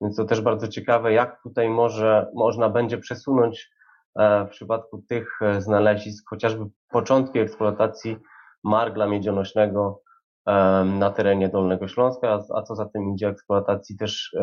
[0.00, 3.70] więc to też bardzo ciekawe, jak tutaj może, można będzie przesunąć
[4.18, 8.16] e, w przypadku tych e, znalezisk chociażby początki eksploatacji
[8.64, 10.02] margla miedzionośnego
[10.84, 14.36] na terenie Dolnego Śląska, a co za tym idzie eksploatacji też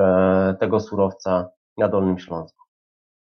[0.59, 2.63] tego surowca na Dolnym Śląsku.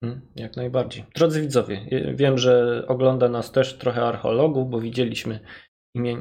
[0.01, 1.05] Hmm, jak najbardziej.
[1.15, 5.41] Drodzy widzowie, wiem, że ogląda nas też trochę archeologów, bo widzieliśmy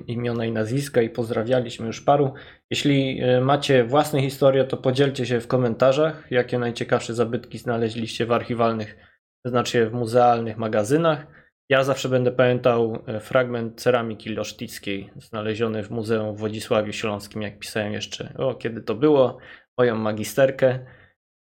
[0.07, 2.33] imiona i nazwiska i pozdrawialiśmy już paru.
[2.69, 8.31] Jeśli e, macie własne historie, to podzielcie się w komentarzach, jakie najciekawsze zabytki znaleźliście w
[8.31, 8.97] archiwalnych,
[9.45, 11.27] znaczy w muzealnych magazynach.
[11.69, 17.59] Ja zawsze będę pamiętał e, fragment ceramiki losztickiej znaleziony w Muzeum w Wodzisławiu Śląskim, jak
[17.59, 19.37] pisałem jeszcze, o kiedy to było,
[19.77, 20.79] moją magisterkę,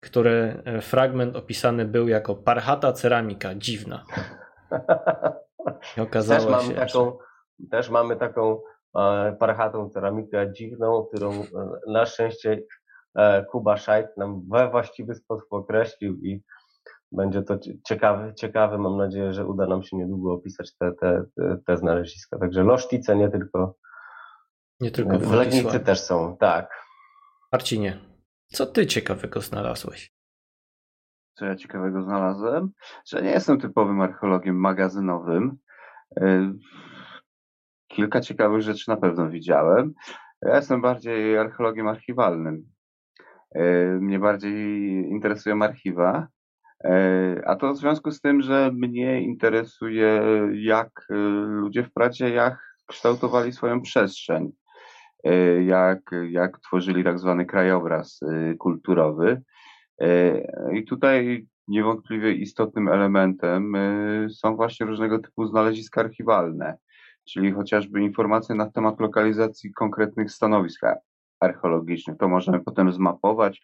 [0.03, 4.03] który e, fragment opisany był jako parchata ceramika, dziwna.
[5.97, 7.28] I okazało Też mam się, taką, że
[7.71, 8.61] też mamy taką
[8.95, 11.45] e, parchatą ceramikę dziwną, którą e,
[11.87, 12.63] na szczęście
[13.15, 16.43] e, Kuba Szajt nam we właściwy sposób określił i
[17.11, 18.77] będzie to ciekawe, ciekawe.
[18.77, 22.37] Mam nadzieję, że uda nam się niedługo opisać te, te, te, te znaleziska.
[22.37, 23.75] Także Losztice nie tylko,
[24.79, 26.85] nie tylko w Legnicy też są, tak.
[27.51, 27.99] Marcinie,
[28.47, 30.13] co ty ciekawego znalazłeś?
[31.33, 32.71] Co ja ciekawego znalazłem?
[33.05, 35.57] Że nie jestem typowym archeologiem magazynowym
[37.89, 39.93] kilka ciekawych rzeczy na pewno widziałem.
[40.41, 42.63] Ja jestem bardziej archeologiem archiwalnym.
[43.99, 44.53] Mnie bardziej
[45.09, 46.27] interesują archiwa.
[47.45, 50.21] A to w związku z tym, że mnie interesuje,
[50.53, 50.89] jak
[51.45, 54.51] ludzie w pradziejach kształtowali swoją przestrzeń,
[55.65, 55.99] jak,
[56.29, 58.19] jak tworzyli tak zwany krajobraz
[58.59, 59.41] kulturowy.
[60.73, 63.73] I tutaj niewątpliwie istotnym elementem
[64.29, 66.77] są właśnie różnego typu znaleziska archiwalne,
[67.25, 70.81] czyli chociażby informacje na temat lokalizacji konkretnych stanowisk
[71.39, 72.17] archeologicznych.
[72.17, 73.61] To możemy potem zmapować,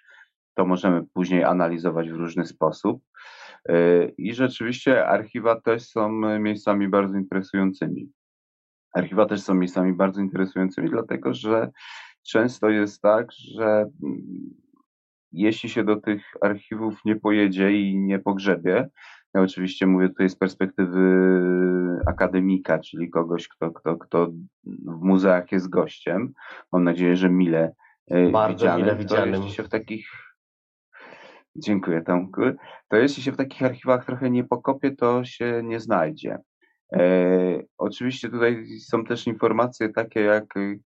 [0.53, 3.01] to możemy później analizować w różny sposób.
[4.17, 8.11] I rzeczywiście archiwa też są miejscami bardzo interesującymi.
[8.93, 11.71] Archiwa też są miejscami bardzo interesującymi, dlatego że
[12.23, 13.65] często jest tak, że
[14.03, 14.53] mm,
[15.31, 18.89] jeśli się do tych archiwów nie pojedzie i nie pogrzebie,
[19.35, 21.01] ja oczywiście mówię tutaj z perspektywy
[22.07, 24.27] akademika, czyli kogoś, kto, kto, kto
[24.85, 26.33] w muzeach jest gościem.
[26.71, 27.73] Mam nadzieję, że mile
[28.07, 29.41] e, Bardzo mile widzianym.
[29.41, 30.07] To się w takich
[31.55, 32.41] Dziękuję Tomku.
[32.87, 36.37] To jeśli się w takich archiwach trochę nie pokopie, to się nie znajdzie.
[36.93, 37.01] E,
[37.77, 40.79] oczywiście tutaj są też informacje takie, jak y,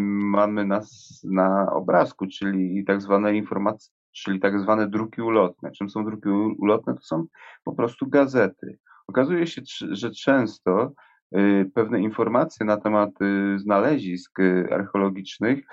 [0.00, 0.80] mamy na,
[1.24, 5.70] na obrazku, czyli tak zwane informacje, czyli tak zwane druki ulotne.
[5.70, 6.28] Czym są druki
[6.58, 6.94] ulotne?
[6.94, 7.26] To są
[7.64, 8.78] po prostu gazety.
[9.06, 10.92] Okazuje się, że często
[11.36, 15.64] y, pewne informacje na temat y, znalezisk y, archeologicznych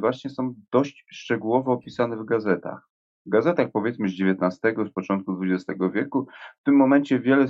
[0.00, 2.88] właśnie są dość szczegółowo opisane w gazetach.
[3.28, 6.26] Gazetach powiedzmy z XIX, z początku XX wieku,
[6.60, 7.46] w tym momencie wiele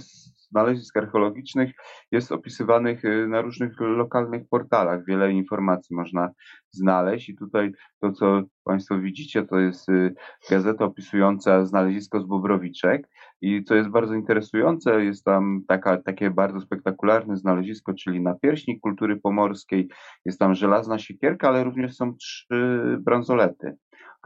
[0.50, 1.72] znalezisk archeologicznych
[2.12, 5.04] jest opisywanych y, na różnych lokalnych portalach.
[5.06, 6.30] Wiele informacji można
[6.70, 10.14] znaleźć i tutaj to, co Państwo widzicie, to jest y,
[10.50, 13.08] gazeta opisująca znalezisko z Bobrowiczek
[13.40, 18.80] i co jest bardzo interesujące, jest tam taka, takie bardzo spektakularne znalezisko, czyli na pierśnik
[18.80, 19.88] kultury pomorskiej,
[20.24, 23.76] jest tam żelazna siekierka, ale również są trzy bransolety.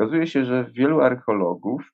[0.00, 1.92] Okazuje się, że wielu archeologów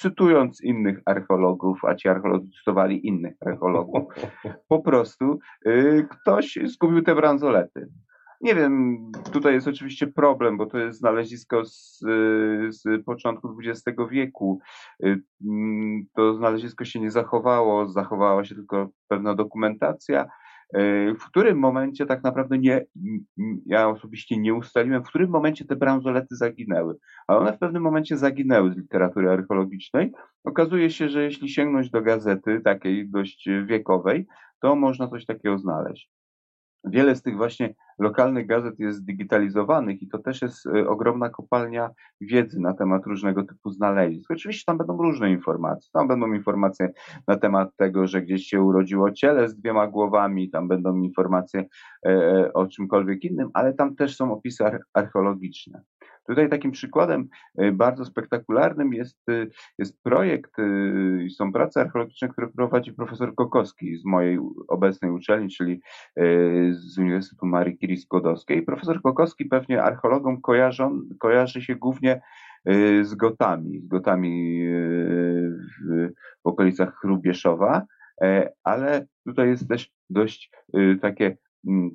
[0.00, 4.14] cytując innych archeologów, a ci archeolodzy cytowali innych archeologów,
[4.68, 7.88] po prostu y, ktoś zgubił te bransolety.
[8.40, 8.98] Nie wiem,
[9.32, 11.98] tutaj jest oczywiście problem, bo to jest znalezisko z,
[12.68, 14.60] z początku XX wieku.
[15.04, 20.26] Y, mm, to znalezisko się nie zachowało, zachowała się tylko pewna dokumentacja,
[21.20, 22.86] w którym momencie tak naprawdę nie,
[23.66, 28.16] ja osobiście nie ustaliłem, w którym momencie te bransolety zaginęły, ale one w pewnym momencie
[28.16, 30.12] zaginęły z literatury archeologicznej.
[30.44, 34.26] Okazuje się, że jeśli sięgnąć do gazety, takiej dość wiekowej,
[34.60, 36.10] to można coś takiego znaleźć.
[36.84, 41.90] Wiele z tych właśnie lokalnych gazet jest digitalizowanych i to też jest e, ogromna kopalnia
[42.20, 44.30] wiedzy na temat różnego typu znalezisk.
[44.30, 45.90] Oczywiście tam będą różne informacje.
[45.92, 46.92] Tam będą informacje
[47.28, 51.64] na temat tego, że gdzieś się urodziło ciele z dwiema głowami, tam będą informacje
[52.06, 54.64] e, e, o czymkolwiek innym, ale tam też są opisy
[54.94, 55.82] archeologiczne.
[56.30, 57.28] Tutaj takim przykładem
[57.62, 63.96] y, bardzo spektakularnym jest, y, jest projekt, y, są prace archeologiczne, które prowadzi profesor Kokowski
[63.96, 64.38] z mojej
[64.68, 65.80] obecnej uczelni, czyli
[66.70, 68.62] z Uniwersytetu Marii Curie Skłodowskiej.
[68.62, 72.20] Profesor Kokowski pewnie archeologom kojarzą, kojarzy się głównie
[73.02, 74.64] z gotami, z gotami
[75.80, 76.08] w,
[76.44, 77.86] w okolicach Rubieszowa,
[78.22, 80.50] e, ale tutaj jest też dość
[81.00, 81.36] takie,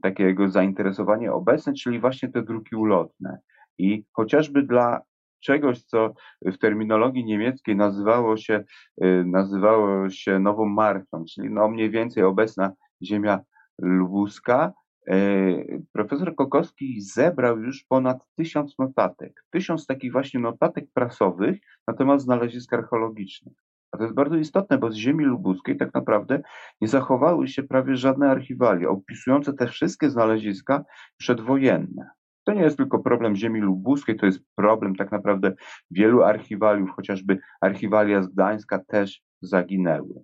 [0.01, 3.39] takie jego zainteresowanie obecne, czyli właśnie te druki ulotne.
[3.77, 5.01] I chociażby dla
[5.45, 8.63] czegoś, co w terminologii niemieckiej nazywało się,
[9.03, 12.71] y, nazywało się nową marką, czyli no mniej więcej obecna
[13.03, 13.39] ziemia
[13.81, 14.73] lubuska,
[15.09, 19.43] y, profesor Kokowski zebrał już ponad tysiąc notatek.
[19.51, 21.57] Tysiąc takich właśnie notatek prasowych
[21.87, 23.53] na temat znalezisk archeologicznych.
[23.91, 26.41] A to jest bardzo istotne, bo z ziemi lubuskiej tak naprawdę
[26.81, 30.83] nie zachowały się prawie żadne archiwalia opisujące te wszystkie znaleziska
[31.17, 32.09] przedwojenne.
[32.45, 35.53] To nie jest tylko problem ziemi lubuskiej, to jest problem tak naprawdę
[35.91, 40.23] wielu archiwaliów, chociażby archiwalia z Gdańska też zaginęły.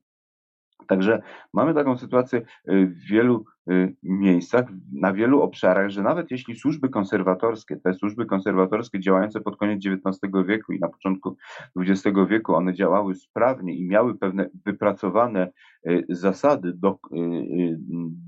[0.88, 1.22] Także
[1.54, 6.90] mamy taką sytuację y, w wielu y, miejscach, na wielu obszarach, że nawet jeśli służby
[6.90, 11.38] konserwatorskie, te służby konserwatorskie działające pod koniec XIX wieku i na początku
[11.78, 15.52] XX wieku, one działały sprawnie i miały pewne wypracowane
[15.88, 17.00] y, zasady do,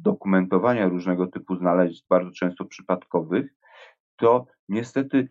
[0.04, 3.54] dokumentowania różnego typu znalezisk, bardzo często przypadkowych,
[4.16, 5.30] to niestety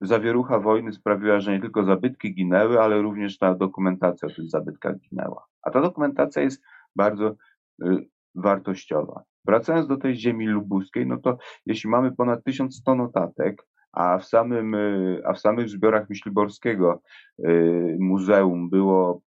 [0.00, 4.96] zawierucha wojny sprawiła, że nie tylko zabytki ginęły, ale również ta dokumentacja o tych zabytkach
[4.98, 5.46] ginęła.
[5.62, 6.62] A ta dokumentacja jest
[6.96, 7.36] bardzo
[7.82, 9.22] y, wartościowa.
[9.44, 14.74] Wracając do tej ziemi lubuskiej, no to jeśli mamy ponad 1100 notatek, a w, samym,
[14.74, 17.02] y, a w samych zbiorach Myśliborskiego
[17.38, 19.22] y, muzeum było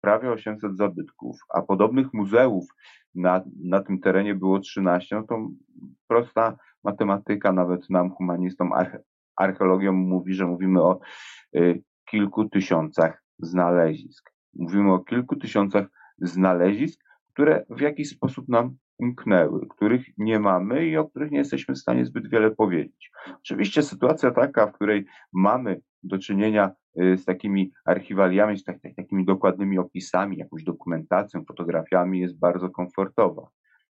[0.00, 2.64] prawie 800 zabytków, a podobnych muzeów
[3.14, 5.48] na, na tym terenie było 13, no to
[6.08, 8.72] prosta matematyka nawet nam, humanistom,
[9.36, 11.00] archeologią mówi, że mówimy o
[11.56, 14.32] y, kilku tysiącach znalezisk.
[14.54, 15.86] Mówimy o kilku tysiącach
[16.18, 17.00] znalezisk,
[17.32, 21.78] które w jakiś sposób nam umknęły, których nie mamy i o których nie jesteśmy w
[21.78, 23.10] stanie zbyt wiele powiedzieć.
[23.38, 26.70] Oczywiście sytuacja taka, w której mamy do czynienia
[27.02, 32.70] y, z takimi archiwaliami, z tak, tak, takimi dokładnymi opisami, jakąś dokumentacją, fotografiami jest bardzo
[32.70, 33.48] komfortowa.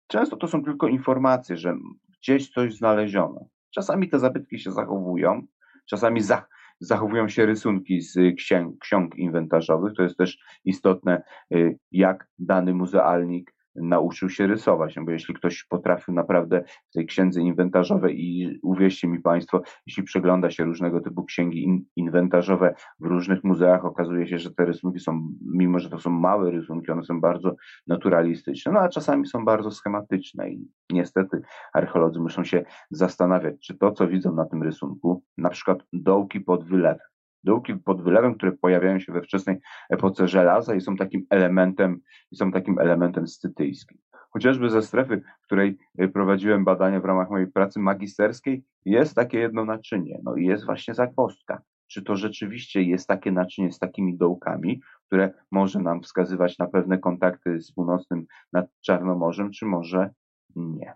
[0.07, 1.77] Często to są tylko informacje, że
[2.25, 3.47] gdzieś coś znaleziono.
[3.71, 5.47] Czasami te zabytki się zachowują,
[5.85, 6.45] czasami za,
[6.79, 9.93] zachowują się rysunki z księg, ksiąg inwentarzowych.
[9.93, 11.23] To jest też istotne,
[11.53, 17.05] y, jak dany muzealnik nauczył się rysować, no bo jeśli ktoś potrafił naprawdę w tej
[17.05, 23.05] księdze inwentarzowej i uwierzcie mi Państwo, jeśli przegląda się różnego typu księgi in, inwentarzowe w
[23.05, 27.03] różnych muzeach, okazuje się, że te rysunki są, mimo że to są małe rysunki, one
[27.03, 27.55] są bardzo
[27.87, 31.41] naturalistyczne, no a czasami są bardzo schematyczne i niestety
[31.73, 36.63] archeolodzy muszą się zastanawiać, czy to, co widzą na tym rysunku, na przykład dołki pod
[36.63, 37.14] wylewem,
[37.45, 39.57] dołki pod wylewem, które pojawiają się we wczesnej
[39.89, 41.99] epoce żelaza i są takim elementem,
[42.33, 43.97] są takim elementem scytyjskim.
[44.35, 49.39] Chociażby ze strefy, w której y, prowadziłem badania w ramach mojej pracy magisterskiej, jest takie
[49.39, 51.61] jedno naczynie, no i jest właśnie zagwozdka.
[51.87, 56.97] Czy to rzeczywiście jest takie naczynie z takimi dołkami, które może nam wskazywać na pewne
[56.97, 60.09] kontakty z północnym nad Czarnomorzem, czy może
[60.55, 60.93] nie.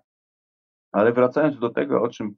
[0.92, 2.36] Ale wracając do tego, o czym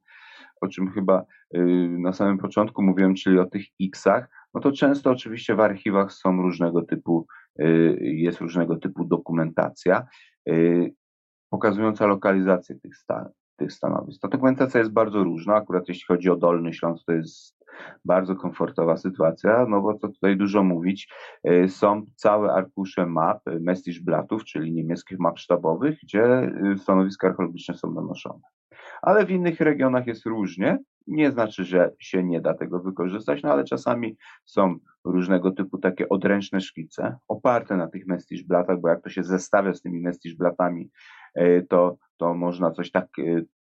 [0.62, 1.24] o czym chyba
[1.56, 1.58] y,
[1.98, 6.42] na samym początku mówiłem, czyli o tych X-ach, no to często oczywiście w archiwach są
[6.42, 7.26] różnego typu,
[7.60, 10.06] y, jest różnego typu dokumentacja
[10.48, 10.94] y,
[11.50, 14.20] pokazująca lokalizację tych, sta, tych stanowisk.
[14.20, 17.61] Ta dokumentacja jest bardzo różna, akurat jeśli chodzi o Dolny Śląsk, to jest
[18.04, 21.12] bardzo komfortowa sytuacja, no bo co tutaj dużo mówić,
[21.68, 28.40] są całe arkusze map, Mestischblattów, czyli niemieckich map sztabowych, gdzie stanowiska archeologiczne są nanoszone
[29.02, 30.78] ale w innych regionach jest różnie.
[31.06, 36.08] Nie znaczy, że się nie da tego wykorzystać, no ale czasami są różnego typu takie
[36.08, 40.90] odręczne szkice, oparte na tych mestiszblatach, bo jak to się zestawia z tymi mestiszblatami,
[41.68, 43.06] to, to można coś tak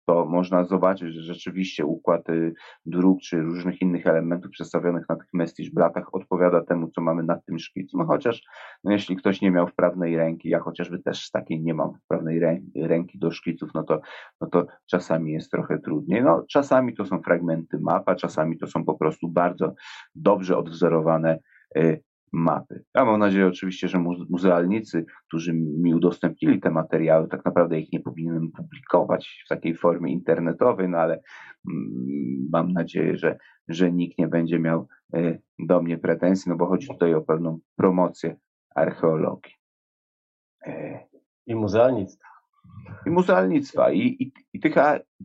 [0.06, 2.54] to można zobaczyć, że rzeczywiście układ y,
[2.86, 7.36] dróg czy różnych innych elementów przedstawionych na tych mestisz blatach odpowiada temu, co mamy na
[7.36, 7.98] tym szkicu.
[7.98, 8.42] No chociaż
[8.84, 12.40] no jeśli ktoś nie miał wprawnej ręki, ja chociażby też takiej nie mam wprawnej
[12.76, 14.00] ręki do szkiców, no to,
[14.40, 16.22] no to czasami jest trochę trudniej.
[16.22, 19.74] No czasami to są fragmenty mapa, czasami to są po prostu bardzo
[20.14, 21.38] dobrze odwzorowane
[21.78, 22.02] y,
[22.36, 22.84] mapy.
[22.94, 23.98] Ja mam nadzieję oczywiście, że
[24.30, 30.12] muzealnicy, którzy mi udostępnili te materiały, tak naprawdę ich nie powinienem publikować w takiej formie
[30.12, 31.22] internetowej, no ale
[31.68, 36.66] mm, mam nadzieję, że, że nikt nie będzie miał e, do mnie pretensji, no bo
[36.66, 38.36] chodzi tutaj o pewną promocję
[38.74, 39.52] archeologii.
[40.66, 41.06] E,
[41.46, 42.26] I muzealnictwa
[43.06, 44.74] i muzealnictwa, i, i, i, tych,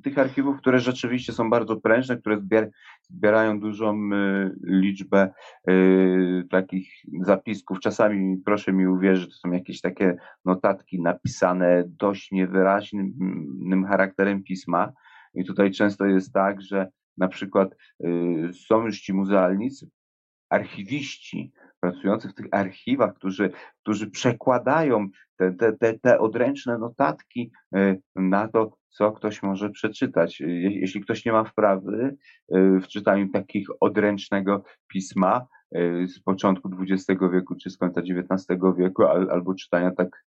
[0.03, 2.71] tych archiwów, które rzeczywiście są bardzo prężne, które zbier,
[3.13, 5.33] zbierają dużą y, liczbę
[5.69, 7.79] y, takich zapisków.
[7.79, 14.91] Czasami, proszę mi uwierzyć, to są jakieś takie notatki napisane dość niewyraźnym charakterem pisma.
[15.33, 16.87] I tutaj często jest tak, że
[17.17, 19.89] na przykład y, są już ci muzealnicy,
[20.49, 21.51] archiwiści,
[21.81, 23.51] pracujący w tych archiwach, którzy,
[23.81, 25.07] którzy przekładają
[25.37, 30.39] te, te, te, te odręczne notatki e, na to, co ktoś może przeczytać.
[30.47, 32.17] Jeśli ktoś nie ma wprawy
[32.51, 35.47] e, w czytaniu takich odręcznego pisma
[36.07, 40.23] z początku XX wieku czy z końca XIX wieku, albo czytania tak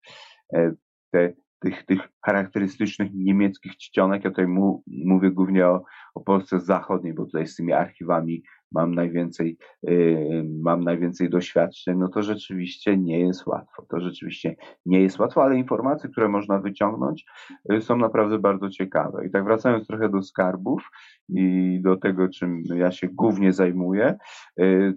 [1.11, 5.85] te, tych, tych charakterystycznych niemieckich czcionek, ja tutaj mu, mówię głównie o,
[6.15, 8.43] o Polsce Zachodniej, bo tutaj z tymi archiwami
[8.73, 13.87] mam najwięcej, yy, mam najwięcej doświadczeń, no to rzeczywiście nie jest łatwo.
[13.91, 17.25] To rzeczywiście nie jest łatwo, ale informacje, które można wyciągnąć,
[17.69, 19.27] yy, są naprawdę bardzo ciekawe.
[19.27, 20.91] I tak wracając trochę do skarbów
[21.29, 24.17] i do tego, czym ja się głównie zajmuję,
[24.57, 24.95] yy,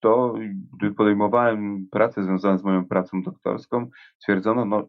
[0.00, 0.34] to
[0.78, 4.88] gdy podejmowałem pracę związaną z moją pracą doktorską, stwierdzono, no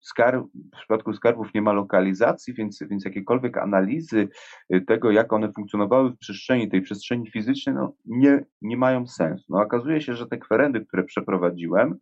[0.00, 4.28] skarb, w przypadku skarbów nie ma lokalizacji, więc, więc jakiekolwiek analizy
[4.74, 9.44] y, tego, jak one funkcjonowały w przestrzeni, tej przestrzeni fizycznej, no, nie, nie mają sensu.
[9.48, 11.94] No, okazuje się, że te kwerendy, które przeprowadziłem,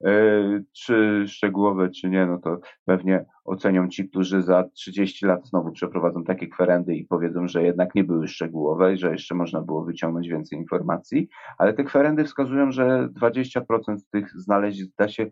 [0.00, 5.72] yy, czy szczegółowe, czy nie, no to pewnie ocenią ci, którzy za 30 lat znowu
[5.72, 9.84] przeprowadzą takie kwerendy i powiedzą, że jednak nie były szczegółowe i że jeszcze można było
[9.84, 11.28] wyciągnąć więcej informacji,
[11.58, 15.26] ale te kwerendy wskazują, że 20% tych znalezisk da się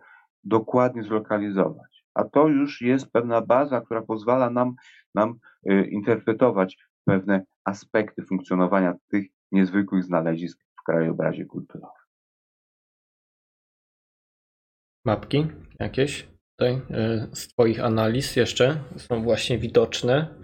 [0.44, 4.74] dokładnie zlokalizować a to już jest pewna baza, która pozwala nam,
[5.14, 5.38] nam
[5.70, 12.06] y, interpretować pewne aspekty funkcjonowania tych niezwykłych znalezisk w krajobrazie kulturowym.
[15.04, 15.46] Mapki
[15.80, 20.34] jakieś tutaj y, z Twoich analiz jeszcze są właśnie widoczne.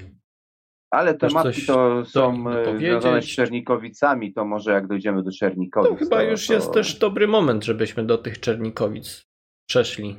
[0.90, 3.26] Ale tematki to są e, związane z?
[3.26, 5.90] Czernikowicami, to może jak dojdziemy do Czernikowic.
[5.90, 9.26] To chyba to- już to- jest też dobry moment, żebyśmy do tych Czernikowic
[9.68, 10.16] przeszli.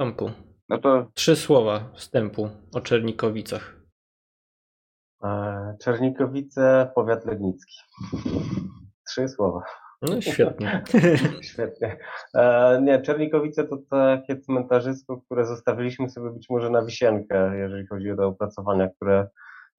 [0.00, 0.30] Tomku,
[0.72, 3.76] No to trzy słowa wstępu o Czernikowicach.
[5.24, 7.76] E, Czernikowice, powiat legnicki.
[9.08, 9.62] Trzy słowa.
[10.02, 10.84] No świetnie.
[11.50, 11.98] Świetnie.
[12.34, 18.10] E, nie, Czernikowice to takie cmentarzysko, które zostawiliśmy sobie być może na wisienkę, jeżeli chodzi
[18.10, 19.28] o te opracowania, które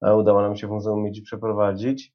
[0.02, 2.12] e, udało nam się w Muzeum Miedzi przeprowadzić.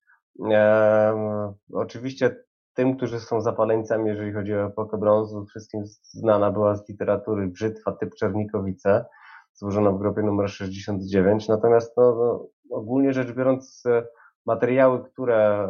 [1.73, 2.35] Oczywiście
[2.79, 7.91] tym, którzy są zapaleńcami, jeżeli chodzi o epokę brązu, wszystkim znana była z literatury brzytwa
[7.91, 9.05] typ Czernikowice,
[9.53, 11.47] złożona w grupie numer 69.
[11.47, 14.03] Natomiast no, no, ogólnie rzecz biorąc, e,
[14.45, 15.69] materiały, które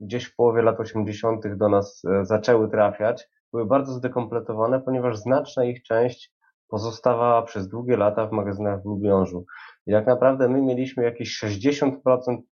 [0.00, 1.56] gdzieś w połowie lat 80.
[1.56, 6.32] do nas e, zaczęły trafiać, były bardzo zdekompletowane, ponieważ znaczna ich część
[6.68, 9.44] pozostawała przez długie lata w magazynach w Lubiążu.
[9.86, 11.92] I tak naprawdę my mieliśmy jakieś 60%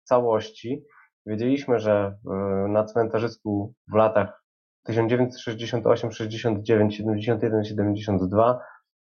[0.03, 0.83] całości.
[1.25, 2.33] Wiedzieliśmy, że e,
[2.67, 4.43] na cmentarzysku w latach
[4.83, 8.59] 1968, 69, 71, 72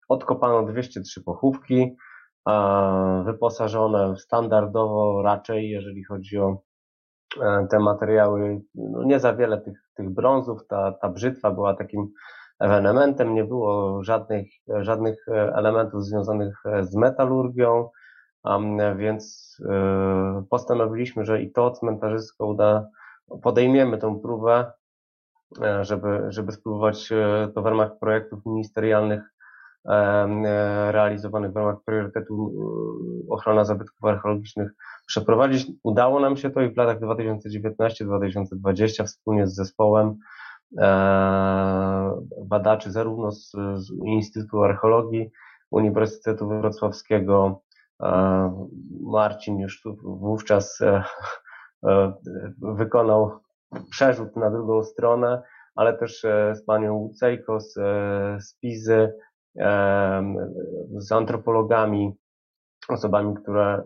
[0.09, 1.97] odkopano 203 pochówki,
[3.25, 6.63] wyposażone standardowo raczej, jeżeli chodzi o
[7.43, 12.09] e, te materiały, no nie za wiele tych, tych brązów, ta, ta brzytwa była takim
[12.61, 14.47] ewenementem, nie było żadnych,
[14.81, 17.89] żadnych e, elementów związanych z metalurgią,
[18.97, 22.89] więc e, postanowiliśmy, że i to cmentarzysko uda,
[23.43, 24.73] podejmiemy tą próbę,
[25.63, 29.23] e, żeby, żeby spróbować e, to w ramach projektów ministerialnych
[30.91, 32.53] realizowanych w ramach priorytetu
[33.31, 34.71] ochrona zabytków archeologicznych
[35.07, 35.73] przeprowadzić.
[35.83, 40.19] Udało nam się to i w latach 2019-2020 wspólnie z zespołem
[42.45, 45.31] badaczy zarówno z, z Instytutu Archeologii
[45.71, 47.63] Uniwersytetu Wrocławskiego,
[49.01, 51.05] Marcin już tu wówczas e,
[51.87, 52.13] e,
[52.59, 53.41] wykonał
[53.91, 55.43] przerzut na drugą stronę,
[55.75, 59.13] ale też e, z panią Łucejko z, e, z Pizy,
[60.97, 62.17] z antropologami,
[62.89, 63.83] osobami, które,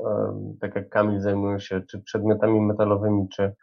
[0.61, 3.55] tak jak Kamil, zajmują się czy przedmiotami metalowymi, czy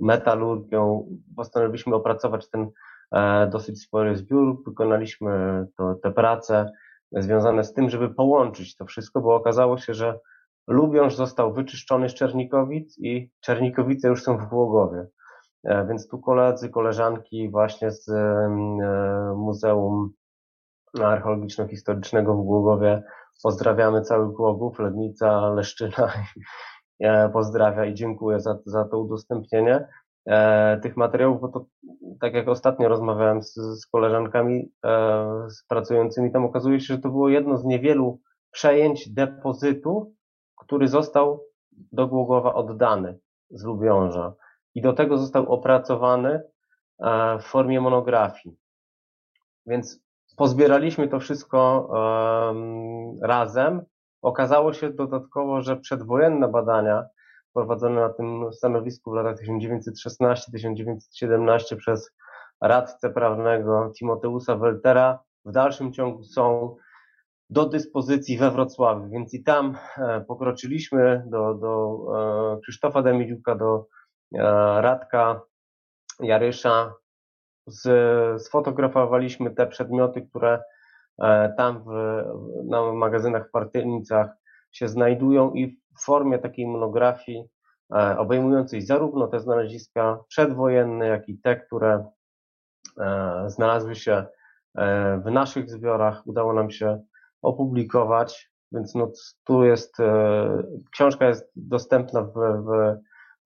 [0.00, 1.06] metalurgią.
[1.36, 2.70] Postanowiliśmy opracować ten
[3.12, 4.64] e, dosyć spory zbiór.
[4.66, 6.72] Wykonaliśmy to, te prace
[7.12, 10.18] związane z tym, żeby połączyć to wszystko, bo okazało się, że
[10.66, 15.06] Lubiąż został wyczyszczony z Czernikowic i Czernikowice już są w Głogowie.
[15.64, 20.10] E, Więc tu koledzy, koleżanki właśnie z em, e, Muzeum
[20.98, 23.02] Archeologiczno-Historycznego w Głogowie
[23.42, 26.12] pozdrawiamy cały Głogów, Lednica, Leszczyna
[27.00, 29.88] e, pozdrawia i dziękuję za, za to udostępnienie
[30.26, 31.66] e, tych materiałów, bo to
[32.20, 37.08] tak jak ostatnio rozmawiałem z, z koleżankami e, z pracującymi tam, okazuje się, że to
[37.08, 38.20] było jedno z niewielu
[38.50, 40.14] przejęć depozytu,
[40.56, 41.44] który został
[41.92, 43.18] do Głogowa oddany
[43.50, 44.34] z Lubiąża
[44.74, 46.40] i do tego został opracowany
[47.00, 48.56] e, w formie monografii.
[49.66, 50.02] Więc
[50.36, 51.90] pozbieraliśmy to wszystko
[52.50, 53.82] em, razem.
[54.22, 57.04] Okazało się dodatkowo, że przedwojenne badania
[57.54, 62.12] prowadzone na tym stanowisku w latach 1916-1917 przez
[62.60, 65.18] radcę prawnego Timoteusa Weltera.
[65.44, 66.76] W dalszym ciągu są
[67.50, 71.98] do dyspozycji we Wrocławiu, więc i tam e, pokroczyliśmy do, do
[72.56, 73.86] e, Krzysztofa Demidziuka, do
[74.34, 74.38] e,
[74.82, 75.40] Radka
[76.20, 76.94] Jarysza,
[77.66, 80.62] z, sfotografowaliśmy te przedmioty, które
[81.56, 81.88] tam w,
[82.64, 84.30] na magazynach w Partynicach
[84.72, 87.44] się znajdują i w formie takiej monografii
[87.94, 92.06] e, obejmującej zarówno te znaleziska przedwojenne, jak i te, które
[93.00, 94.26] e, znalazły się
[94.74, 96.26] e, w naszych zbiorach.
[96.26, 97.02] Udało nam się
[97.42, 99.10] opublikować, więc no,
[99.44, 99.96] tu jest,
[100.92, 102.32] książka jest dostępna w,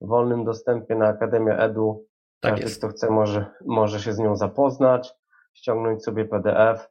[0.01, 2.07] w wolnym dostępie na Akademia Edu.
[2.41, 5.15] Tak Każdy, kto chce, może, może się z nią zapoznać,
[5.55, 6.89] ściągnąć sobie PDF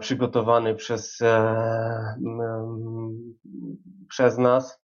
[0.00, 2.18] przygotowany przez, e,
[4.08, 4.80] przez nas.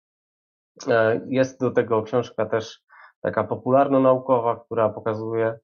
[0.89, 2.83] E, jest do tego książka też
[3.21, 5.59] taka popularno-naukowa, która pokazuje,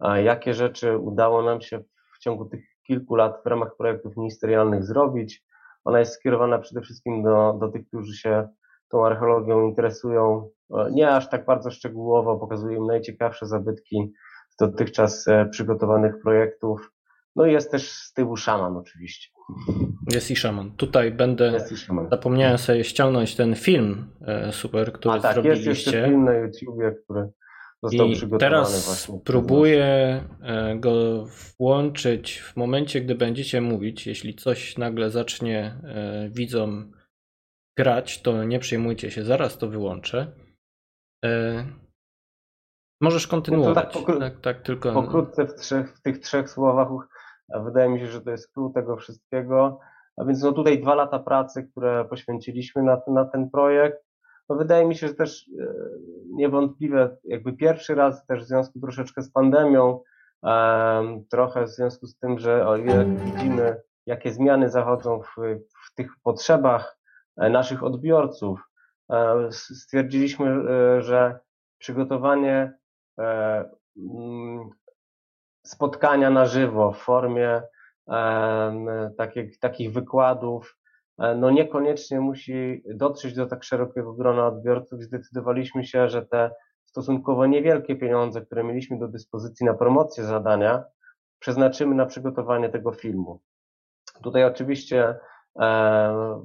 [0.00, 1.78] e, jakie rzeczy udało nam się
[2.16, 5.44] w ciągu tych kilku lat w ramach projektów ministerialnych zrobić.
[5.84, 8.48] Ona jest skierowana przede wszystkim do, do tych, którzy się
[8.88, 10.50] tą archeologią interesują.
[10.70, 14.12] E, Nie aż tak bardzo szczegółowo, pokazuje im najciekawsze zabytki
[14.50, 16.91] z dotychczas e, przygotowanych projektów.
[17.36, 19.30] No i jest też z tyłu szaman oczywiście.
[20.12, 20.70] Jest i szaman.
[20.76, 21.52] Tutaj będę.
[21.52, 22.08] Jest szaman.
[22.10, 25.90] Zapomniałem sobie ściągnąć ten film e, super, który A tak, jest zrobiliście.
[25.90, 27.28] jeszcze film na YouTubie, który
[27.82, 29.20] został I przygotowany teraz właśnie.
[29.24, 29.84] próbuję
[30.42, 31.24] e, go
[31.58, 34.06] włączyć w momencie, gdy będziecie mówić.
[34.06, 36.92] Jeśli coś nagle zacznie e, widzom
[37.76, 40.32] grać, to nie przejmujcie się, zaraz to wyłączę.
[43.00, 43.94] Możesz kontynuować.
[43.94, 44.92] No tak, tak, tak, tylko...
[44.92, 46.88] Pokrótce w, trzech, w tych trzech słowach
[47.48, 49.80] wydaje mi się, że to jest klucz tego wszystkiego.
[50.16, 53.98] A więc no tutaj dwa lata pracy, które poświęciliśmy na, na ten projekt.
[54.48, 55.74] No wydaje mi się, że też e,
[56.30, 60.00] niewątpliwie jakby pierwszy raz też w związku troszeczkę z pandemią,
[61.30, 65.34] trochę w związku z tym, że o ile widzimy, jakie zmiany zachodzą w,
[65.86, 66.98] w tych potrzebach
[67.36, 68.60] e, naszych odbiorców,
[69.10, 70.62] e, stwierdziliśmy,
[71.02, 71.38] że
[71.78, 72.72] przygotowanie
[75.66, 77.62] spotkania na żywo w formie
[79.16, 80.76] takich, takich wykładów,
[81.18, 85.02] e, no niekoniecznie musi dotrzeć do tak szerokiego grona odbiorców.
[85.02, 86.50] Zdecydowaliśmy się, że te
[86.84, 90.84] stosunkowo niewielkie pieniądze, które mieliśmy do dyspozycji na promocję zadania,
[91.38, 93.40] przeznaczymy na przygotowanie tego filmu.
[94.22, 95.14] Tutaj oczywiście
[95.60, 96.42] e,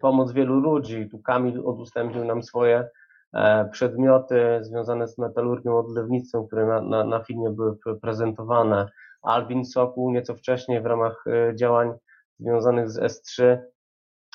[0.00, 2.88] pomoc wielu ludzi, tu Kamil udostępnił nam swoje
[3.72, 8.88] przedmioty związane z metalurgią, odlewnictwem, które na, na, na filmie były prezentowane.
[9.22, 11.92] Alvin Sokół nieco wcześniej w ramach e, działań
[12.38, 13.58] związanych z S3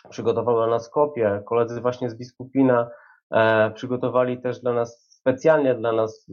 [0.09, 1.43] przygotował dla nas kopię.
[1.45, 2.89] Koledzy właśnie z Biskupina
[3.31, 6.27] e, przygotowali też dla nas, specjalnie dla nas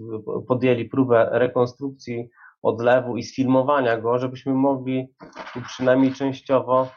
[0.49, 2.31] podjęli próbę rekonstrukcji
[2.63, 5.15] odlewu i sfilmowania go, żebyśmy mogli
[5.67, 6.89] przynajmniej częściowo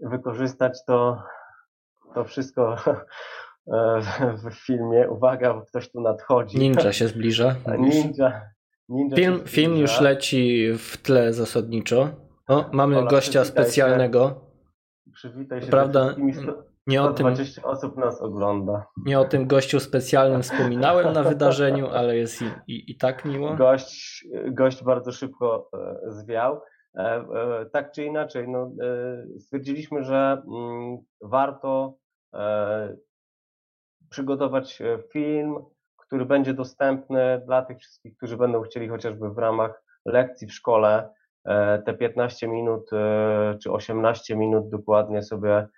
[0.00, 1.22] wykorzystać to,
[2.14, 2.96] to wszystko e,
[4.50, 5.10] w filmie.
[5.10, 6.58] Uwaga, bo ktoś tu nadchodzi.
[6.58, 7.54] Ninja się zbliża.
[7.78, 8.42] Ninja,
[8.88, 12.08] Ninja film, film już leci w tle zasadniczo.
[12.48, 14.28] O, mamy Ola, gościa specjalnego.
[14.28, 15.66] Się, przywitaj się.
[15.66, 16.14] Prawda?
[16.86, 17.26] Nie o tym,
[17.62, 18.86] osób nas ogląda.
[19.06, 23.54] Nie o tym gościu specjalnym wspominałem na wydarzeniu, ale jest i, i, i tak miło.
[23.54, 26.60] Gość, gość bardzo szybko e, zwiał.
[26.94, 28.70] E, e, tak czy inaczej, no,
[29.38, 31.94] stwierdziliśmy, że mm, warto
[34.10, 34.82] przygotować
[35.12, 35.58] film,
[35.96, 41.10] który będzie dostępny dla tych wszystkich, którzy będą chcieli chociażby w ramach lekcji w szkole
[41.44, 45.68] e, te 15 minut e, czy 18 minut dokładnie sobie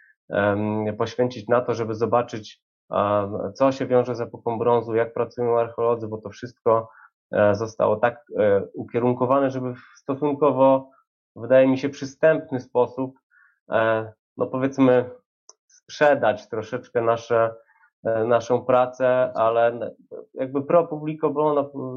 [0.98, 2.62] poświęcić na to, żeby zobaczyć,
[3.54, 6.90] co się wiąże z epoką brązu, jak pracują archeolodzy, bo to wszystko
[7.32, 8.24] e, zostało tak
[8.74, 10.90] ukierunkowane, żeby w stosunkowo,
[11.36, 13.18] wydaje mi się, przystępny sposób,
[14.36, 15.10] no powiedzmy,
[15.66, 17.69] sprzedać troszeczkę nasze E,
[18.04, 19.92] naszą pracę, ale
[20.34, 21.34] jakby pro publico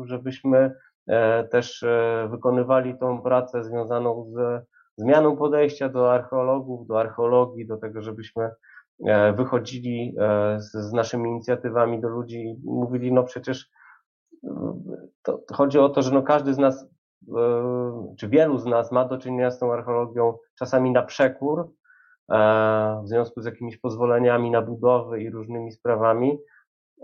[0.03, 0.75] żebyśmy
[1.07, 4.65] e, też e, wykonywali tą pracę związaną z
[4.97, 8.49] zmianą podejścia do archeologów, do archeologii, do tego, żebyśmy
[9.35, 10.15] wychodzili
[10.57, 13.69] z, naszymi inicjatywami do ludzi i mówili, no przecież
[15.23, 16.87] to, chodzi o to, że no każdy z nas,
[18.19, 21.82] czy wielu z nas ma do czynienia z tą archeologią czasami na przekór, E,
[23.03, 26.39] w związku z jakimiś pozwoleniami na budowy i różnymi sprawami.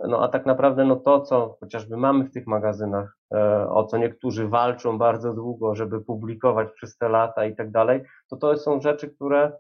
[0.08, 3.98] No a tak naprawdę no to, co chociażby mamy w tych magazynach, e, o co
[3.98, 8.82] niektórzy walczą bardzo długo, żeby publikować przez te lata i tak dalej, to to są
[8.82, 9.52] rzeczy, które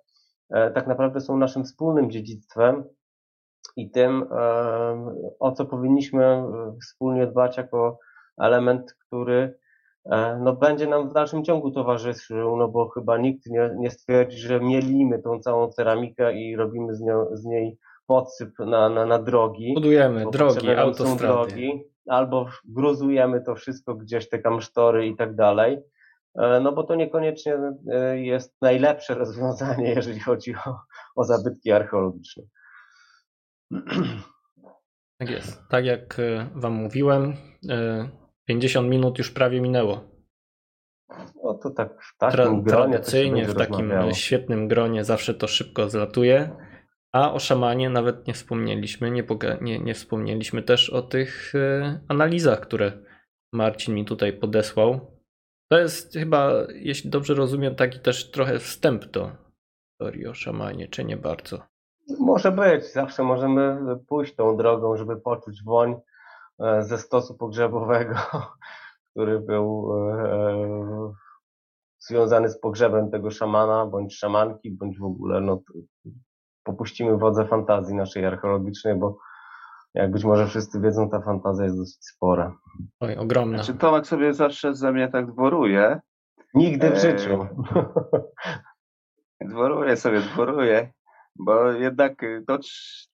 [0.49, 2.83] e, tak naprawdę są naszym wspólnym dziedzictwem
[3.75, 4.25] i tym,
[5.39, 6.43] o co powinniśmy
[6.81, 7.99] wspólnie dbać jako
[8.37, 9.68] element, który E,
[10.39, 14.59] no będzie nam w dalszym ciągu towarzyszył, no bo chyba nikt nie, nie stwierdzi, że
[14.59, 17.77] mielimy tą całą ceramikę i robimy z, nią, z niej
[18.07, 19.73] podsyp na, na, na drogi.
[19.73, 21.17] Budujemy drogi, autostrady.
[21.17, 25.77] Drogi, albo gruzujemy to wszystko gdzieś, te kamsztory i tak dalej.
[26.35, 27.57] E, no bo to niekoniecznie
[27.91, 30.75] e, jest najlepsze rozwiązanie, jeżeli chodzi o,
[31.15, 32.43] o zabytki archeologiczne.
[35.17, 35.67] Tak jest.
[35.69, 36.17] Tak jak
[36.55, 37.33] Wam mówiłem,
[38.49, 40.01] 50 minut już prawie minęło.
[41.43, 44.13] No to tak w takim Tra gronie Tradycyjnie w takim rozmawiało.
[44.13, 46.49] świetnym gronie zawsze to szybko zlatuje.
[47.11, 49.11] A o szamanie nawet nie wspomnieliśmy.
[49.11, 49.23] Nie,
[49.61, 52.91] nie, nie wspomnieliśmy też o tych y, analizach, które
[53.53, 55.19] Marcin mi tutaj podesłał.
[55.71, 59.31] To jest chyba, jeśli dobrze rozumiem, taki też trochę wstęp do
[59.99, 61.61] teorii o szamanie, czy nie bardzo?
[62.19, 62.93] Może być.
[62.93, 63.77] Zawsze możemy
[64.07, 65.95] pójść tą drogą, żeby poczuć woń
[66.79, 68.15] ze stosu pogrzebowego,
[69.11, 71.13] który był e,
[71.99, 75.61] związany z pogrzebem tego szamana, bądź szamanki, bądź w ogóle no,
[76.63, 79.17] popuścimy wodze fantazji naszej archeologicznej, bo
[79.93, 82.55] jak być może wszyscy wiedzą, ta fantazja jest dosyć spora.
[82.99, 83.63] Oj, ogromna.
[83.63, 85.99] Znaczy Tomek sobie zawsze ze mnie tak dworuje.
[86.53, 87.47] Nigdy w e, życiu.
[89.51, 90.91] dworuje sobie, dworuje,
[91.35, 92.13] bo jednak
[92.47, 92.59] to,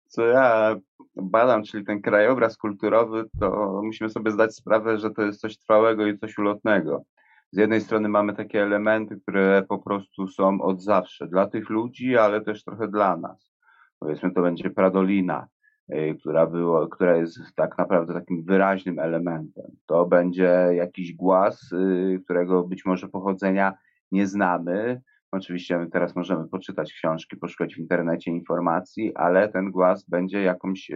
[0.09, 0.77] co ja
[1.17, 6.07] badam, czyli ten krajobraz kulturowy, to musimy sobie zdać sprawę, że to jest coś trwałego
[6.07, 7.05] i coś ulotnego.
[7.51, 12.17] Z jednej strony mamy takie elementy, które po prostu są od zawsze dla tych ludzi,
[12.17, 13.53] ale też trochę dla nas.
[13.99, 15.47] powiedzmy to będzie Pradolina,
[15.95, 19.65] y, która, było, która jest tak naprawdę takim wyraźnym elementem.
[19.87, 23.75] To będzie jakiś głaz, y, którego być może pochodzenia
[24.13, 25.01] nie znamy.
[25.33, 30.91] Oczywiście teraz możemy poczytać książki, poszukać w internecie informacji, ale ten głaz będzie jakimś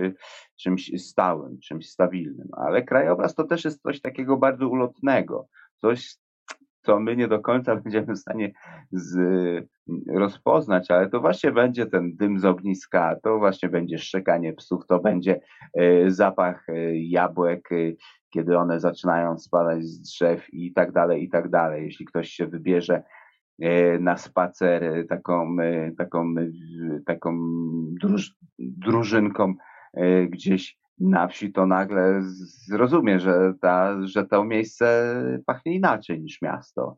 [0.56, 2.48] czymś stałym, czymś stabilnym.
[2.52, 6.16] Ale krajobraz to też jest coś takiego bardzo ulotnego, coś,
[6.82, 8.52] co my nie do końca będziemy w stanie
[8.92, 9.18] z,
[10.08, 14.98] rozpoznać, ale to właśnie będzie ten dym z ogniska, to właśnie będzie szczekanie psów, to
[14.98, 15.40] będzie
[15.80, 17.96] y, zapach y, jabłek, y,
[18.30, 21.84] kiedy one zaczynają spadać z drzew i tak dalej, i tak dalej.
[21.84, 23.02] Jeśli ktoś się wybierze
[24.00, 25.56] na spacer taką,
[25.98, 26.34] taką,
[27.06, 27.38] taką
[28.00, 29.54] druż, drużynką
[30.28, 32.20] gdzieś na wsi, to nagle
[32.68, 35.14] zrozumie, że, ta, że to miejsce
[35.46, 36.96] pachnie inaczej niż miasto.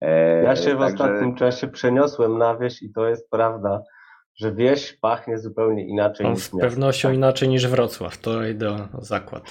[0.00, 0.84] E, ja się w Także...
[0.84, 3.82] ostatnim czasie przeniosłem na wieś i to jest prawda,
[4.34, 6.56] że wieś pachnie zupełnie inaczej niż z miasto.
[6.56, 9.42] Z pewnością inaczej niż Wrocław, to idę zakład.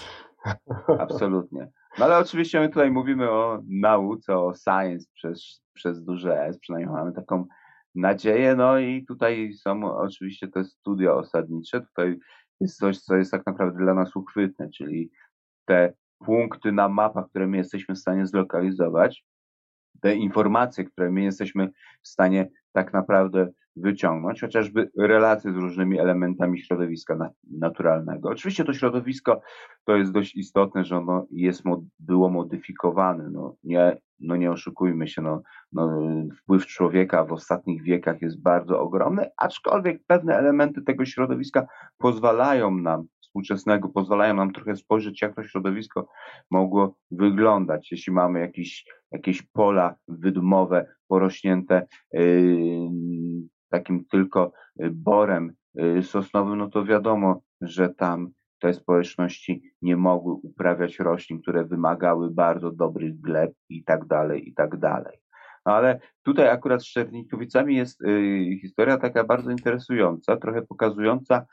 [1.00, 1.72] Absolutnie.
[1.98, 6.96] No ale oczywiście my tutaj mówimy o nauce, o science przez, przez duże S, przynajmniej
[6.96, 7.46] mamy taką
[7.96, 12.18] nadzieję, no i tutaj są oczywiście te studia osadnicze, tutaj
[12.60, 15.12] jest coś, co jest tak naprawdę dla nas uchwytne, czyli
[15.66, 15.94] te
[16.26, 19.26] punkty na mapach, które my jesteśmy w stanie zlokalizować,
[20.02, 21.70] te informacje, które my jesteśmy
[22.02, 23.48] w stanie tak naprawdę
[23.82, 28.30] wyciągnąć, chociażby relacje z różnymi elementami środowiska naturalnego.
[28.30, 29.42] Oczywiście to środowisko
[29.86, 31.64] to jest dość istotne, że ono jest,
[32.00, 33.30] było modyfikowane.
[33.30, 36.02] No nie, no nie oszukujmy się, no, no,
[36.42, 41.68] wpływ człowieka w ostatnich wiekach jest bardzo ogromny, aczkolwiek pewne elementy tego środowiska
[41.98, 43.08] pozwalają nam
[43.38, 46.08] współczesnego pozwalają nam trochę spojrzeć, jak to środowisko
[46.52, 47.92] mogło wyglądać.
[47.92, 52.22] Jeśli mamy jakieś, jakieś pola wydmowe porośnięte yy,
[53.70, 54.52] takim tylko
[54.92, 61.66] borem yy, sosnowym, no to wiadomo, że tam te społeczności nie mogły uprawiać roślin, które
[61.66, 65.18] wymagały bardzo dobrych gleb i tak dalej, i tak dalej.
[65.66, 71.46] No ale tutaj akurat z Czernikowicami jest y, historia taka bardzo interesująca, trochę pokazująca y,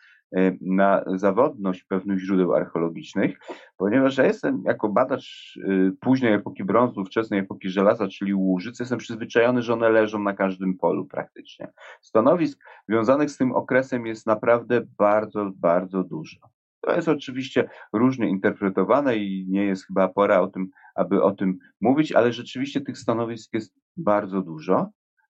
[0.61, 3.39] na zawodność pewnych źródeł archeologicznych,
[3.77, 8.99] ponieważ ja jestem jako badacz y, późnej epoki brązu, wczesnej epoki żelaza, czyli łużyc, jestem
[8.99, 11.73] przyzwyczajony, że one leżą na każdym polu praktycznie.
[12.03, 16.37] Stanowisk związanych z tym okresem jest naprawdę bardzo, bardzo dużo.
[16.81, 21.59] To jest oczywiście różnie interpretowane i nie jest chyba pora o tym, aby o tym
[21.81, 24.91] mówić, ale rzeczywiście tych stanowisk jest bardzo dużo.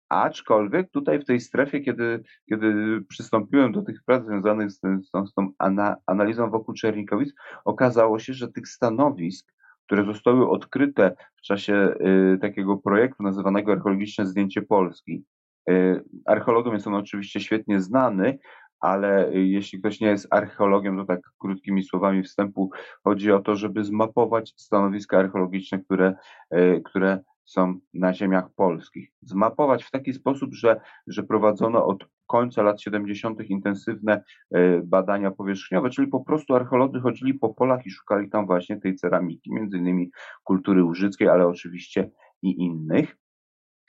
[0.10, 5.28] Aczkolwiek tutaj w tej strefie, kiedy, kiedy przystąpiłem do tych prac związanych z, z, tą,
[5.28, 7.34] z tą ana, analizą wokół Czernikowic,
[7.66, 9.54] okazało się, że tych stanowisk,
[9.86, 11.94] które zostały odkryte w czasie
[12.34, 15.24] y, takiego projektu nazywanego Archeologiczne Zdjęcie Polski,
[15.70, 18.40] y, archeologom jest on oczywiście świetnie znany,
[18.80, 22.72] ale jeśli ktoś nie jest archeologiem, to tak krótkimi słowami wstępu
[23.04, 26.14] chodzi o to, żeby zmapować stanowiska archeologiczne, które,
[26.56, 29.12] y, które są na ziemiach polskich.
[29.22, 33.50] Zmapować w taki sposób, że, że prowadzono od końca lat 70.
[33.50, 38.78] intensywne e, badania powierzchniowe, czyli po prostu archeolodzy chodzili po polach i szukali tam właśnie
[38.78, 40.12] tej ceramiki, między innymi
[40.44, 43.18] kultury łużyckiej, ale oczywiście i innych.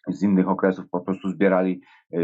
[0.08, 1.80] Z innych okresów po prostu zbierali,
[2.12, 2.18] e,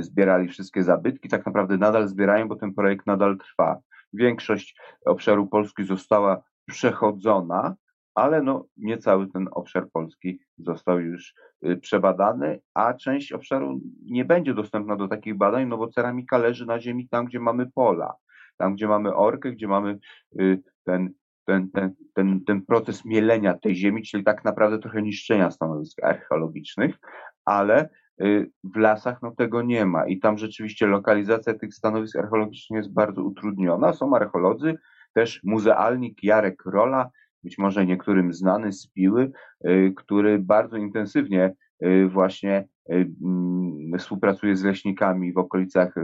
[0.00, 1.28] zbierali wszystkie zabytki.
[1.28, 3.80] Tak naprawdę nadal zbierają, bo ten projekt nadal trwa.
[4.12, 7.76] Większość obszaru Polski została przechodzona,
[8.14, 11.34] ale no, nie cały ten obszar Polski został już
[11.66, 16.66] y, przebadany, a część obszaru nie będzie dostępna do takich badań, no bo ceramika leży
[16.66, 18.14] na ziemi tam, gdzie mamy pola,
[18.56, 19.98] tam, gdzie mamy orkę, gdzie mamy
[20.40, 21.10] y, ten,
[21.44, 26.96] ten, ten, ten, ten proces mielenia tej ziemi, czyli tak naprawdę trochę niszczenia stanowisk archeologicznych,
[27.44, 27.88] ale
[28.22, 32.92] y, w lasach no, tego nie ma i tam rzeczywiście lokalizacja tych stanowisk archeologicznych jest
[32.92, 33.92] bardzo utrudniona.
[33.92, 34.74] Są archeolodzy,
[35.14, 37.10] też muzealnik Jarek Rola
[37.44, 39.32] być może niektórym znany z Piły,
[39.66, 45.94] y, który bardzo intensywnie y, właśnie y, mm, współpracuje z leśnikami w okolicach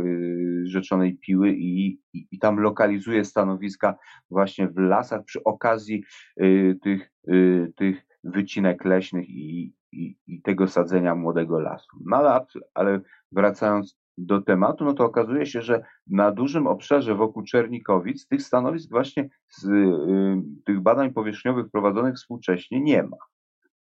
[0.64, 3.97] rzeczonej Piły i, i, i, tam lokalizuje stanowiska
[4.30, 6.05] właśnie w lasach przy okazji
[6.82, 7.12] tych,
[7.76, 11.97] tych wycinek leśnych i, i, i tego sadzenia młodego lasu.
[12.05, 13.01] No ale, ale
[13.32, 18.90] wracając do tematu, no to okazuje się, że na dużym obszarze wokół Czernikowic tych stanowisk
[18.90, 23.16] właśnie z y, tych badań powierzchniowych prowadzonych współcześnie nie ma.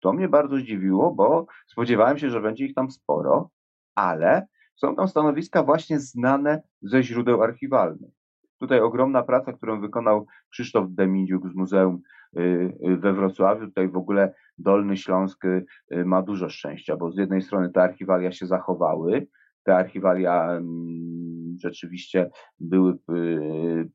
[0.00, 3.50] To mnie bardzo zdziwiło, bo spodziewałem się, że będzie ich tam sporo,
[3.94, 8.10] ale są tam stanowiska właśnie znane ze źródeł archiwalnych.
[8.58, 12.00] Tutaj ogromna praca, którą wykonał Krzysztof Demindziuk z Muzeum
[12.38, 12.40] y,
[12.88, 13.66] y, we Wrocławiu.
[13.66, 18.32] Tutaj w ogóle Dolny Śląsk y, ma dużo szczęścia, bo z jednej strony te archiwalia
[18.32, 19.26] się zachowały,
[19.66, 20.60] te archiwalia
[21.58, 22.98] rzeczywiście były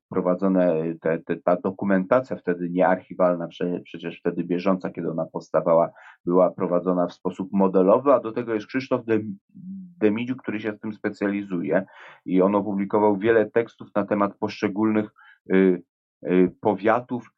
[0.09, 3.47] prowadzone, te, te, ta dokumentacja wtedy niearchiwalna,
[3.84, 5.91] przecież wtedy bieżąca, kiedy ona powstawała,
[6.26, 9.01] była prowadzona w sposób modelowy, a do tego jest Krzysztof
[9.99, 11.86] Demidziu, który się w tym specjalizuje
[12.26, 15.09] i on opublikował wiele tekstów na temat poszczególnych
[16.61, 17.30] powiatów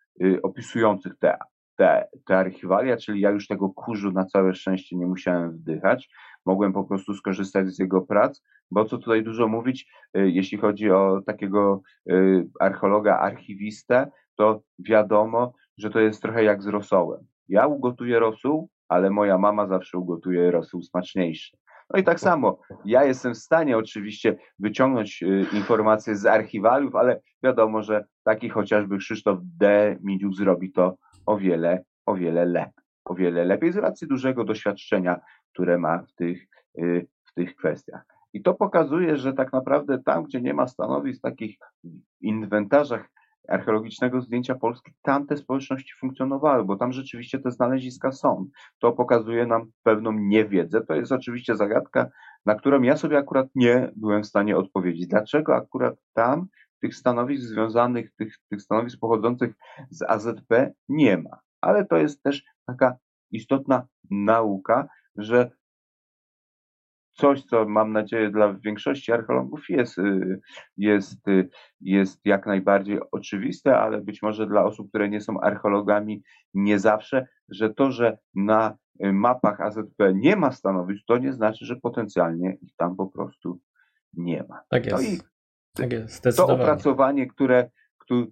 [0.43, 1.37] opisujących te
[1.75, 6.09] te, te archiwalia, czyli ja już tego kurzu na całe szczęście nie musiałem wdychać.
[6.45, 10.91] Mogłem po prostu skorzystać z jego prac, bo co tutaj dużo mówić, y, jeśli chodzi
[10.91, 17.25] o takiego y, archeologa, archiwistę, to wiadomo, że to jest trochę jak z rosołem.
[17.49, 21.57] Ja ugotuję rosół, ale moja mama zawsze ugotuje rosół smaczniejszy.
[21.93, 27.21] No i tak samo, ja jestem w stanie oczywiście wyciągnąć y, informacje z archiwaliów, ale
[27.43, 29.97] wiadomo, że taki chociażby Krzysztof D.
[30.03, 32.83] Midziuk zrobi to o wiele, o wiele lepiej.
[33.05, 35.19] O wiele lepiej z racji dużego doświadczenia,
[35.53, 36.47] które ma w tych,
[36.77, 38.05] y, w tych kwestiach.
[38.33, 41.57] I to pokazuje, że tak naprawdę tam, gdzie nie ma stanowisk takich
[42.21, 43.09] inwentarzach
[43.47, 48.47] archeologicznego zdjęcia Polski, tam te społeczności funkcjonowały, bo tam rzeczywiście te znaleziska są.
[48.79, 50.81] To pokazuje nam pewną niewiedzę.
[50.81, 52.09] To jest oczywiście zagadka,
[52.45, 55.07] na którą ja sobie akurat nie byłem w stanie odpowiedzieć.
[55.07, 56.47] Dlaczego akurat tam
[56.83, 59.53] tych stanowisk związanych, tych, tych stanowisk pochodzących
[59.89, 61.39] z AZP nie ma.
[61.61, 62.97] Ale to jest też taka
[63.31, 65.51] istotna nauka, że
[67.13, 70.39] coś, co mam nadzieję dla większości archeologów jest, y,
[70.77, 71.49] jest, y,
[71.81, 76.23] jest jak najbardziej oczywiste, ale być może dla osób, które nie są archeologami,
[76.53, 81.65] nie zawsze, że to, że na y, mapach AZP nie ma stanowisk, to nie znaczy,
[81.65, 83.59] że potencjalnie ich tam po prostu
[84.13, 84.61] nie ma.
[84.69, 84.97] Tak jest.
[84.97, 85.32] No i
[85.75, 88.25] tak jest, to opracowanie, które, które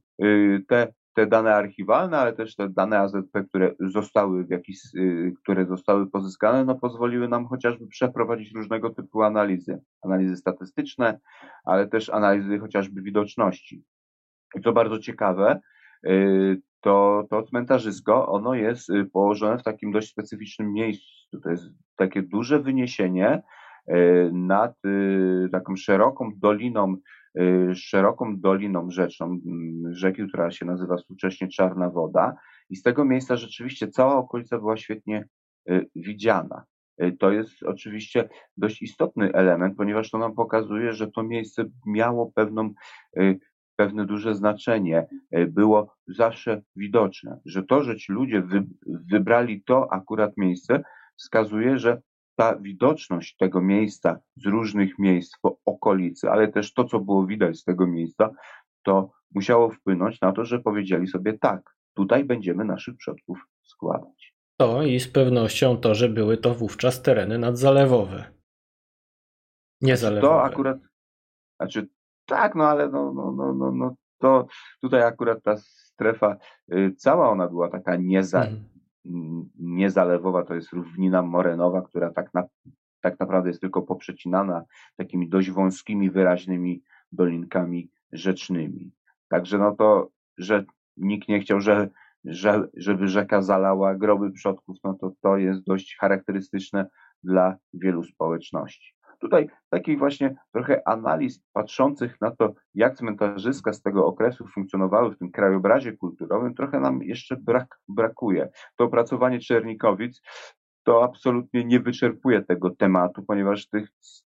[0.68, 5.66] te, te dane archiwalne, ale też te dane AZP, które zostały w jakiś, y, które
[5.66, 9.82] zostały pozyskane, no pozwoliły nam chociażby przeprowadzić różnego typu analizy.
[10.02, 11.20] Analizy statystyczne,
[11.66, 13.84] ale też analizy chociażby widoczności.
[14.56, 15.60] I co bardzo ciekawe,
[16.08, 21.39] y, to, to cmentarzysko, ono jest y, położone w takim dość specyficznym miejscu.
[21.44, 21.64] To jest
[21.96, 23.42] takie duże wyniesienie
[24.32, 24.76] nad
[25.52, 27.20] taką szeroką doliną Y,
[27.76, 29.40] szeroką doliną rzeczną
[29.90, 32.36] rzeki, która się nazywa współcześnie Czarna Woda
[32.70, 35.26] i z tego miejsca rzeczywiście cała okolica była świetnie
[35.70, 36.64] y, widziana.
[37.04, 42.32] Y, to jest oczywiście dość istotny element, ponieważ to nam pokazuje, że to miejsce miało
[42.36, 42.74] pewną,
[43.76, 45.08] pewne duże znaczenie,
[45.48, 48.44] było zawsze widoczne, że to, że ci ludzie
[48.86, 50.84] wybrali to akurat miejsce,
[51.18, 52.02] wskazuje, że
[52.42, 57.58] ta widoczność tego miejsca z różnych miejsc w okolicy, ale też to, co było widać
[57.58, 58.30] z tego miejsca,
[58.84, 64.36] to musiało wpłynąć na to, że powiedzieli sobie tak, tutaj będziemy naszych przodków składać.
[64.58, 68.26] To i z pewnością to, że były to wówczas tereny nadzalewowe.
[69.82, 70.34] Niezalewowe.
[70.34, 70.78] To akurat,
[71.60, 71.88] znaczy
[72.26, 74.48] tak, no ale no, no, no, no, no to
[74.82, 76.38] tutaj akurat ta strefa
[76.74, 78.81] y, cała ona była taka nieza, mhm
[79.60, 82.43] niezalewowa to jest równina morenowa, która tak, na,
[83.02, 88.91] tak naprawdę jest tylko poprzecinana takimi dość wąskimi, wyraźnymi dolinkami rzecznymi.
[89.28, 90.66] Także no to, że
[90.97, 91.89] nikt nie chciał, że,
[92.26, 96.88] że, żeby rzeka zalała groby przodków, no to to jest dość charakterystyczne
[97.24, 98.93] dla wielu społeczności.
[99.22, 105.17] Tutaj takich właśnie trochę analiz patrzących na to, jak cmentarzyska z tego okresu funkcjonowały w
[105.17, 108.49] tym krajobrazie kulturowym, trochę nam jeszcze brak, brakuje.
[108.76, 110.22] To opracowanie Czernikowic
[110.84, 113.89] to absolutnie nie wyczerpuje tego tematu, ponieważ tych,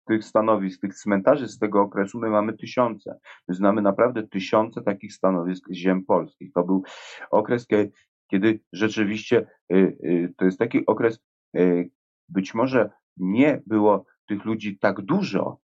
[0.07, 3.19] tych stanowisk, tych cmentarzy z tego okresu my mamy tysiące.
[3.47, 6.53] My znamy naprawdę tysiące takich stanowisk ziem polskich.
[6.53, 6.83] To był
[7.31, 7.67] okres,
[8.31, 11.19] kiedy rzeczywiście y, y, to jest taki okres,
[11.57, 11.89] y,
[12.29, 15.59] być może nie było tych ludzi tak dużo,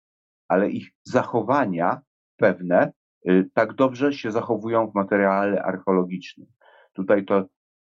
[0.48, 2.00] ale ich zachowania
[2.36, 2.92] pewne
[3.28, 6.46] y, tak dobrze się zachowują w materiale archeologicznym.
[6.92, 7.46] Tutaj to,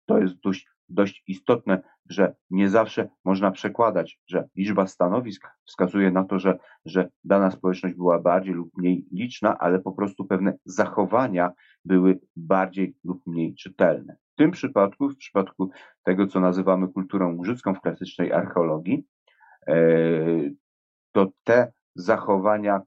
[0.06, 6.24] to jest dość, dość istotne, że nie zawsze można przekładać, że liczba stanowisk wskazuje na
[6.24, 11.52] to, że, że dana społeczność była bardziej lub mniej liczna, ale po prostu pewne zachowania
[11.84, 14.16] były bardziej lub mniej czytelne.
[14.32, 15.70] W tym przypadku, w przypadku
[16.02, 19.04] tego, co nazywamy kulturą łużycką w klasycznej archeologii,
[21.12, 22.80] to te zachowania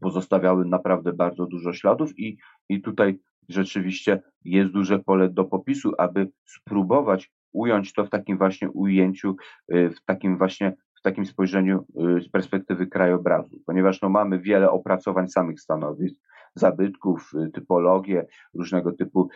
[0.00, 2.38] pozostawiały naprawdę bardzo dużo śladów i,
[2.68, 8.70] i tutaj rzeczywiście jest duże pole do popisu, aby spróbować ująć to w takim właśnie
[8.70, 9.36] ujęciu,
[9.68, 11.86] e, w takim właśnie w takim spojrzeniu
[12.18, 16.16] e, z perspektywy krajobrazu, ponieważ no, mamy wiele opracowań samych stanowisk,
[16.54, 19.28] zabytków, typologię, różnego typu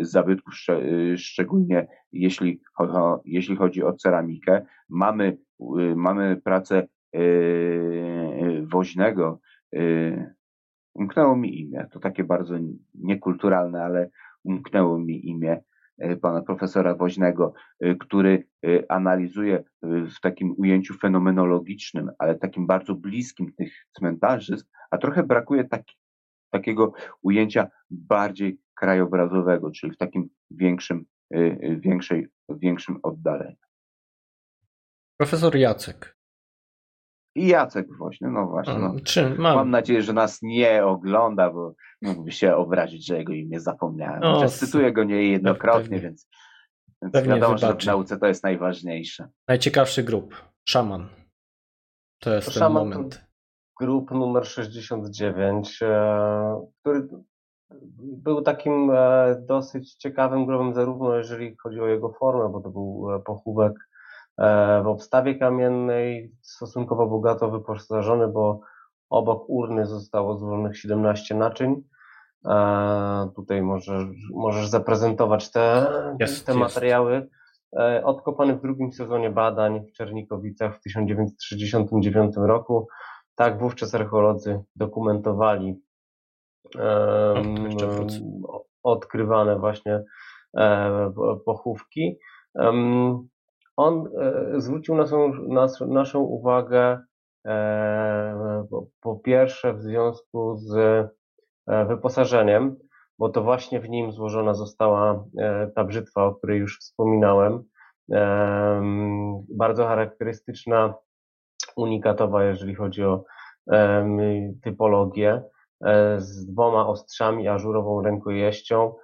[0.00, 0.54] zabytków,
[1.16, 2.60] szczególnie jeśli,
[3.24, 4.66] jeśli chodzi o ceramikę.
[4.88, 5.38] Mamy
[5.96, 9.40] mamy pracę y, woźnego,
[9.74, 10.34] y,
[10.94, 11.86] umknęło mi imię.
[11.92, 12.54] To takie bardzo
[12.94, 14.10] niekulturalne, ale
[14.44, 15.62] umknęło mi imię
[16.22, 17.54] pana profesora Woźnego,
[18.00, 18.46] który
[18.88, 25.96] analizuje w takim ujęciu fenomenologicznym, ale takim bardzo bliskim tych cmentarzysk, a trochę brakuje taki,
[26.50, 26.92] takiego
[27.22, 31.04] ujęcia bardziej krajobrazowego, czyli w takim większym,
[31.80, 33.69] większej, większym oddaleniu.
[35.20, 36.16] Profesor Jacek.
[37.34, 38.78] I Jacek właśnie, no właśnie.
[38.78, 38.94] No.
[39.04, 39.56] Czy, mam.
[39.56, 44.20] mam nadzieję, że nas nie ogląda, bo mógłby się obrazić, że jego imię zapomniałem.
[44.20, 46.28] No, cytuję go niejednokrotnie, pewnie, więc,
[47.02, 47.60] więc wiadomo, wybaczy.
[47.60, 49.28] że w nauce to jest najważniejsze.
[49.48, 50.34] Najciekawszy grup.
[50.68, 51.08] Szaman.
[52.20, 53.24] To jest ten moment.
[53.80, 57.08] Grup numer 69, e, który
[57.98, 63.14] był takim e, dosyć ciekawym grobem, zarówno jeżeli chodzi o jego formę, bo to był
[63.14, 63.89] e, pochówek
[64.82, 68.60] w obstawie kamiennej, stosunkowo bogato wyposażony, bo
[69.10, 71.82] obok urny zostało złożonych 17 naczyń.
[73.36, 75.86] Tutaj możesz, możesz zaprezentować te,
[76.20, 77.12] jest, te materiały.
[77.14, 78.04] Jest.
[78.04, 82.88] Odkopany w drugim sezonie badań w Czernikowicach w 1969 roku.
[83.34, 85.82] Tak wówczas archeolodzy dokumentowali
[86.78, 87.68] um,
[88.82, 90.02] odkrywane właśnie
[90.56, 91.12] e,
[91.44, 92.18] pochówki.
[92.54, 93.28] Um,
[93.76, 96.98] on e, zwrócił naszą, nas, naszą uwagę
[97.46, 98.66] e,
[99.00, 100.76] po pierwsze w związku z
[101.66, 102.76] e, wyposażeniem,
[103.18, 105.24] bo to właśnie w nim złożona została
[105.74, 107.64] ta brzytwa, o której już wspominałem.
[109.48, 110.94] Bardzo charakterystyczna,
[111.76, 113.24] unikatowa, jeżeli chodzi o
[114.62, 115.42] typologię,
[116.18, 118.94] z dwoma ostrzami, ażurową rękojeścią.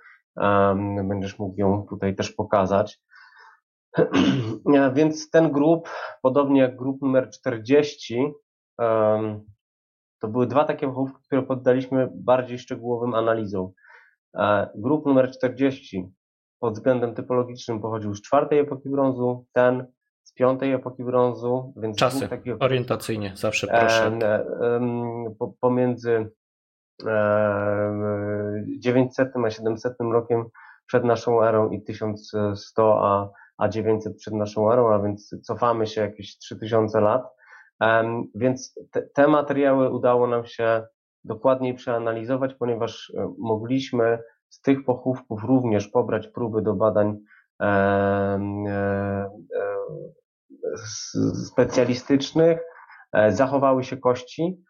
[1.05, 3.01] Będziesz mógł ją tutaj też pokazać.
[4.95, 5.89] Więc ten grup,
[6.23, 8.33] podobnie jak grup numer 40,
[10.21, 13.71] to były dwa takie pochówki, które poddaliśmy bardziej szczegółowym analizom.
[14.35, 16.13] E, grup numer 40
[16.61, 19.87] pod względem typologicznym pochodził z czwartej epoki brązu, ten
[20.23, 21.73] z piątej epoki brązu.
[21.77, 24.19] Więc Czasy, takiego, orientacyjnie, zawsze proszę.
[25.61, 26.31] Pomiędzy
[28.79, 30.45] 900 a 700 rokiem
[30.87, 36.01] przed naszą erą i 1100 a a 900 przed naszą erą, a więc cofamy się
[36.01, 37.37] jakieś 3000 lat.
[38.35, 40.87] Więc te, te materiały udało nam się
[41.27, 47.19] dokładniej przeanalizować, ponieważ e, mogliśmy z tych pochówków również pobrać próby do badań
[47.61, 49.31] e, e,
[51.45, 52.59] specjalistycznych.
[53.29, 54.63] Zachowały się kości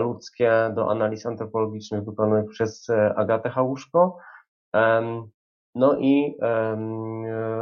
[0.00, 4.18] ludzkie do analiz antropologicznych wykonanych przez Agatę Hałuszko.
[5.74, 6.36] No i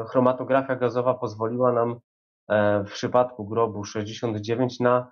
[0.08, 2.00] chromatografia gazowa pozwoliła nam
[2.48, 5.10] e, w przypadku grobu 69 na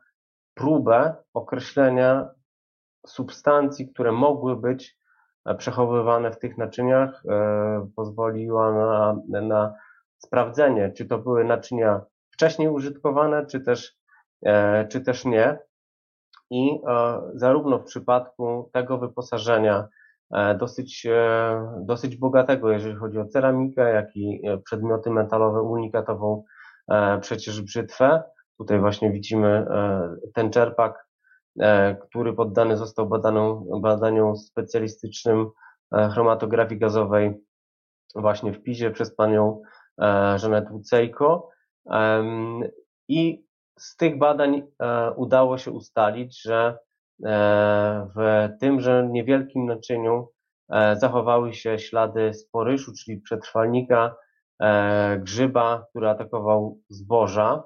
[0.55, 2.30] próbę określenia
[3.07, 4.99] substancji, które mogły być
[5.47, 9.74] e, przechowywane w tych naczyniach, e, pozwoliła na, na
[10.18, 13.97] sprawdzenie, czy to były naczynia wcześniej użytkowane, czy też,
[14.90, 15.59] czy też nie.
[16.51, 16.80] I
[17.34, 19.88] zarówno w przypadku tego wyposażenia,
[20.58, 26.44] dosyć, e, dosyć bogatego, jeżeli chodzi o ceramikę, jak i e, przedmioty metalowe, unikatową
[27.20, 28.22] przecież brzytwę.
[28.58, 29.66] Tutaj właśnie widzimy
[30.34, 31.06] ten czerpak,
[32.00, 35.50] który poddany został badaną, badaniom specjalistycznym
[36.12, 37.44] chromatografii gazowej
[38.14, 39.62] właśnie w Pizie przez panią
[40.36, 41.50] Żanetę Wucejko.
[43.08, 43.46] I
[43.78, 44.62] z tych badań
[45.16, 46.93] udało się ustalić, że E,
[48.16, 50.28] w tymże niewielkim naczyniu
[50.68, 54.16] e, zachowały się ślady sporyszu, czyli przetrwalnika
[54.60, 57.62] e, grzyba, który atakował zboża,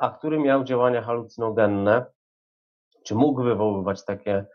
[0.00, 2.06] a który miał działania halucynogenne,
[3.06, 4.46] czy mógł wywoływać takie,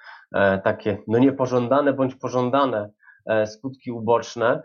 [0.64, 2.90] takie no niepożądane bądź pożądane
[3.46, 4.64] skutki uboczne.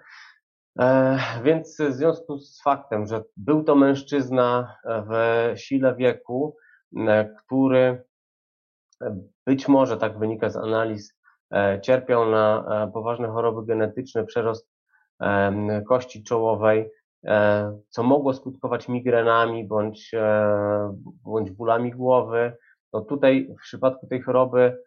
[1.43, 5.13] Więc w związku z faktem, że był to mężczyzna w
[5.57, 6.57] sile wieku,
[7.39, 8.05] który
[9.47, 11.19] być może, tak wynika z analiz,
[11.55, 14.73] e, cierpiał na e, poważne choroby genetyczne, przerost
[15.89, 16.91] kości czołowej,
[17.27, 20.13] e, co mogło skutkować migrenami bądź,
[21.25, 22.57] bądź bólami głowy.
[22.91, 24.79] To tutaj w przypadku tej choroby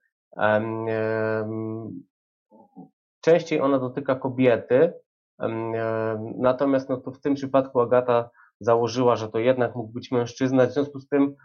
[3.22, 4.94] częściej ona dotyka kobiety,
[6.38, 8.30] natomiast no to w tym przypadku Agata
[8.60, 11.36] założyła, że to jednak mógł być mężczyzna, w związku z tym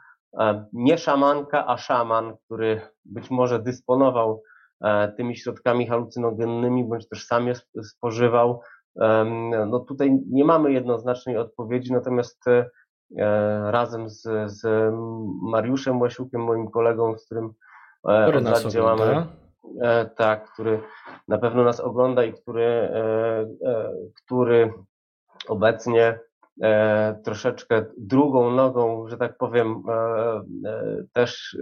[0.73, 4.43] nie szamanka, a szaman, który być może dysponował
[4.85, 8.61] e, tymi środkami halucynogennymi, bądź też sam je spożywał.
[9.67, 12.71] No tutaj nie mamy jednoznacznej odpowiedzi, natomiast e,
[13.71, 14.93] razem z, z
[15.43, 17.53] Mariuszem Łasiukiem, moim kolegą, z którym
[18.09, 19.27] e, Który od lat działamy,
[20.17, 20.83] tak, który
[21.29, 22.91] na pewno nas ogląda i który,
[24.25, 24.73] który
[25.49, 26.19] obecnie
[27.25, 29.83] troszeczkę drugą nogą, że tak powiem,
[31.13, 31.59] też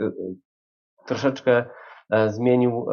[1.07, 1.65] troszeczkę
[2.27, 2.87] zmienił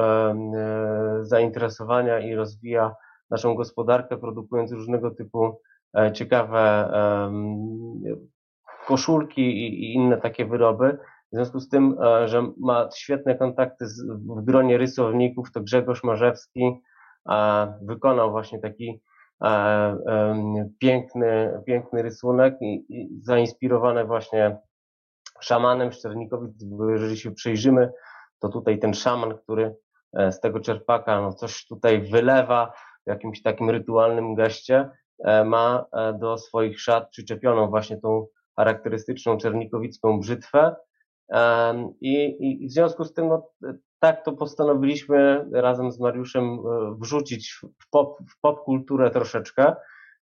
[1.22, 2.96] zainteresowania i rozwija
[3.30, 5.62] naszą gospodarkę, produkując różnego typu
[6.14, 6.89] ciekawe
[8.86, 10.98] koszulki i inne takie wyroby.
[11.32, 16.82] W związku z tym, e, że ma świetne kontakty w gronie rysowników, to Grzegorz Marzewski
[17.82, 19.02] wykonał właśnie taki
[20.80, 23.22] piękny, piękny rysunek i, i
[24.06, 24.58] właśnie
[25.40, 25.92] szamanem.
[25.92, 26.54] Szczernikowic,
[26.90, 27.92] jeżeli się przyjrzymy,
[28.40, 29.76] to tutaj ten szaman, który
[30.14, 32.74] e, z tego czerpaka no coś tutaj wylewa
[33.06, 34.90] w jakimś takim rytualnym geście,
[35.24, 35.86] e, ma
[36.20, 38.28] do swoich szat przyczepioną właśnie tą
[38.58, 40.76] charakterystyczną czernikowicką brzytwę.
[42.02, 43.52] I, i w związku z tym no,
[44.00, 46.60] tak to postanowiliśmy razem z Mariuszem e,
[47.00, 49.76] wrzucić w pop, w pop kulturę troszeczkę,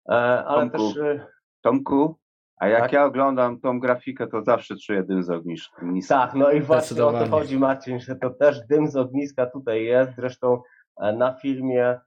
[0.09, 0.13] e,
[0.45, 0.97] ale Tomku, też...
[0.97, 1.27] E,
[1.61, 2.19] Tomku,
[2.57, 2.93] a jak tak?
[2.93, 5.83] ja oglądam tą grafikę, to zawsze czuję dym z ogniska.
[6.09, 9.85] Tak, no i właśnie o to chodzi Marcin, że to też dym z ogniska tutaj
[9.85, 10.13] jest.
[10.17, 10.63] Zresztą
[11.17, 12.01] na filmie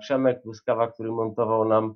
[0.00, 1.94] Przemek Błyskawa, który montował nam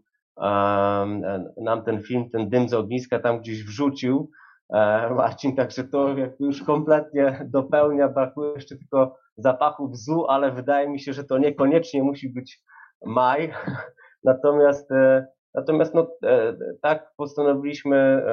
[1.57, 4.31] nam ten film, ten dym z ogniska tam gdzieś wrzucił.
[4.73, 10.89] E, Marcin, także to jakby już kompletnie dopełnia, brakuje jeszcze tylko zapachu bzu, ale wydaje
[10.89, 12.61] mi się, że to niekoniecznie musi być
[13.07, 13.53] maj.
[14.25, 18.25] Natomiast, e, natomiast no, e, tak postanowiliśmy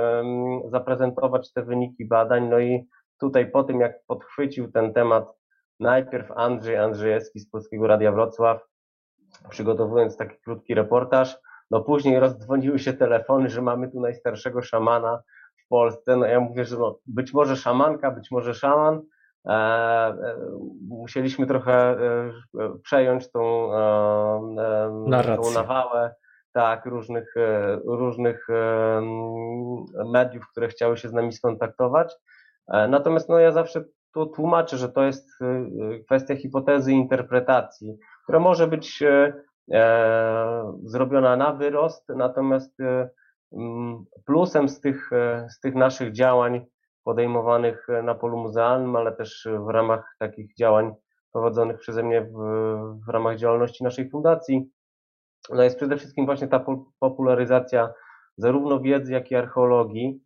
[0.65, 2.87] zaprezentować te wyniki badań, no i
[3.19, 5.39] tutaj po tym, jak podchwycił ten temat
[5.79, 8.61] najpierw Andrzej Andrzejewski z Polskiego Radia Wrocław,
[9.49, 11.37] przygotowując taki krótki reportaż,
[11.71, 15.23] no później rozdzwoniły się telefony, że mamy tu najstarszego szamana
[15.69, 16.15] Polsce.
[16.15, 19.01] No ja mówię, że no, być może szamanka, być może szaman.
[19.45, 20.35] E, e,
[20.87, 22.31] musieliśmy trochę e,
[22.83, 23.69] przejąć tą,
[25.35, 26.15] tą nawałę
[26.53, 27.33] tak, różnych,
[27.85, 28.47] różnych
[30.11, 32.15] mediów, które chciały się z nami skontaktować.
[32.67, 35.29] Natomiast no, ja zawsze tu tłumaczę, że to jest
[36.05, 39.03] kwestia hipotezy interpretacji, która może być
[40.83, 42.77] zrobiona na wyrost, natomiast
[44.25, 46.65] plusem z tych, e, z tych naszych działań
[47.03, 50.93] podejmowanych na polu muzealnym, ale też w ramach takich działań
[51.33, 52.33] prowadzonych przeze mnie w,
[53.07, 54.69] w ramach działalności naszej fundacji,
[55.49, 56.65] no jest przede wszystkim właśnie ta
[56.99, 57.93] popularyzacja
[58.37, 60.23] zarówno wiedzy, jak i archeologii,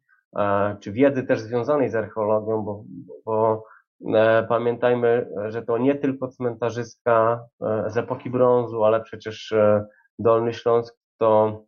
[0.79, 2.83] czy wiedzy też związanej z archeologią, bo,
[3.25, 3.63] bo
[4.07, 9.85] E, pamiętajmy, że to nie tylko cmentarzyska e, z epoki brązu, ale przecież e,
[10.19, 11.61] Dolny Śląsk to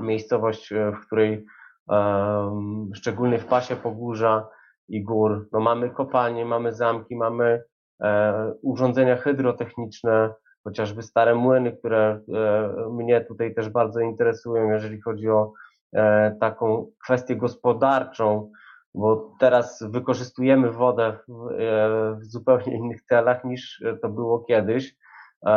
[0.00, 1.44] miejscowość, w której
[2.94, 4.48] szczególnie w pasie Pogórza
[4.88, 7.62] i gór, no mamy kopalnie, mamy zamki, mamy
[8.62, 12.20] urządzenia hydrotechniczne, chociażby stare młyny, które
[12.90, 15.52] mnie tutaj też bardzo interesują, jeżeli chodzi o
[16.40, 18.50] taką kwestię gospodarczą,
[18.94, 24.96] bo teraz wykorzystujemy wodę w, e, w, zupełnie innych celach niż to było kiedyś.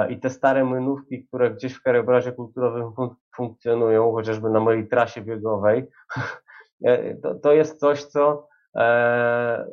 [0.09, 2.93] I te stare młynówki, które gdzieś w krajobrazie kulturowym
[3.35, 5.87] funkcjonują, chociażby na mojej trasie biegowej,
[6.85, 9.67] e, to, to jest coś, co, e,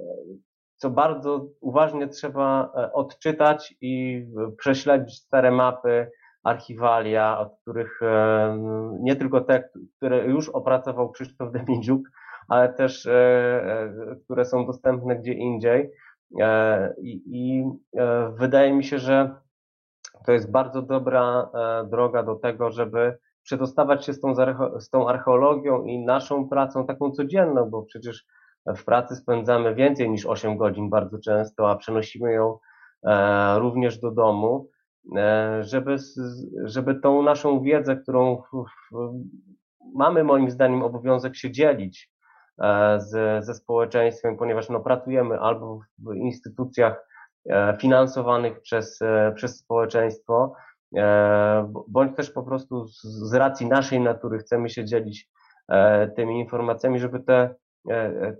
[0.77, 4.25] co bardzo uważnie trzeba odczytać i
[4.59, 6.11] prześledzić stare mapy,
[6.43, 8.01] archiwalia, od których
[9.01, 12.03] nie tylko te, które już opracował Krzysztof Demidziuk,
[12.49, 15.91] ale też e, e, które są dostępne gdzie indziej.
[16.41, 17.65] E, I, i
[18.33, 19.35] wydaje mi się, że
[20.27, 21.51] to jest bardzo dobra
[21.91, 24.35] droga do tego, żeby przedostawać się z tą,
[24.81, 28.25] z tą archeologią i naszą pracą taką codzienną, bo przecież
[28.67, 32.59] w pracy spędzamy więcej niż 8 godzin bardzo często, a przenosimy ją
[33.57, 34.69] również do domu,
[35.61, 35.97] żeby,
[36.65, 38.43] żeby tą naszą wiedzę, którą
[39.95, 42.13] mamy moim zdaniem obowiązek się dzielić,
[42.59, 47.09] E, z, ze społeczeństwem, ponieważ no, pracujemy albo w instytucjach
[47.51, 50.55] e, finansowanych przez, e, przez społeczeństwo,
[51.89, 55.29] bądź też po prostu z, racji naszej natury chcemy się dzielić
[56.17, 57.55] tymi informacjami, żeby te,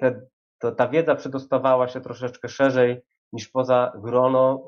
[0.01, 0.21] te,
[0.59, 3.03] to, ta wiedza przedostawała się troszeczkę szerzej
[3.33, 4.65] niż poza grono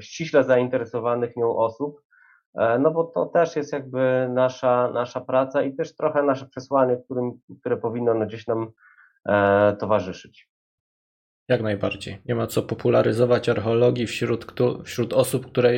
[0.00, 2.02] ściśle zainteresowanych nią osób,
[2.54, 6.96] E, no bo to też jest jakby nasza, nasza praca i też trochę nasze przesłanie,
[6.96, 8.70] którym, które powinno no gdzieś nam
[9.28, 10.51] e, towarzyszyć.
[11.48, 12.22] Jak najbardziej.
[12.26, 14.46] Nie ma co popularyzować archeologii wśród,
[14.84, 15.72] wśród osób, które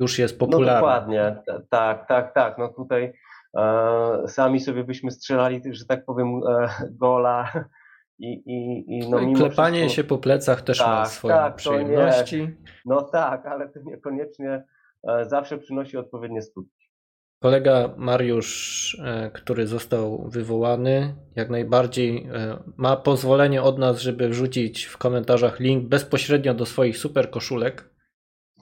[0.00, 0.72] już jest popularna.
[0.72, 1.36] No dokładnie,
[1.70, 2.58] tak, tak, tak.
[2.58, 3.12] No tutaj
[3.58, 7.52] e, sami sobie byśmy strzelali, że tak powiem, e, gola
[8.18, 9.96] i, i, i no, no klepanie wszystko...
[9.96, 12.56] się po plecach też tak, ma swoje tak, przyjemności.
[12.86, 14.64] No tak, ale to niekoniecznie
[15.08, 16.79] e, zawsze przynosi odpowiednie skutki.
[17.42, 24.84] Kolega Mariusz, e, który został wywołany, jak najbardziej e, ma pozwolenie od nas, żeby wrzucić
[24.84, 27.90] w komentarzach link bezpośrednio do swoich super koszulek.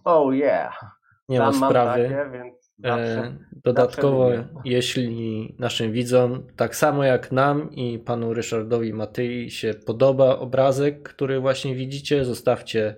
[0.04, 0.80] Oh yeah.
[1.28, 2.02] Nie Tam ma sprawy.
[2.02, 8.92] Takie, więc zawsze, Dodatkowo, zawsze jeśli naszym widzom, tak samo jak nam i panu Ryszardowi
[8.92, 12.96] Matyi się podoba obrazek, który właśnie widzicie, zostawcie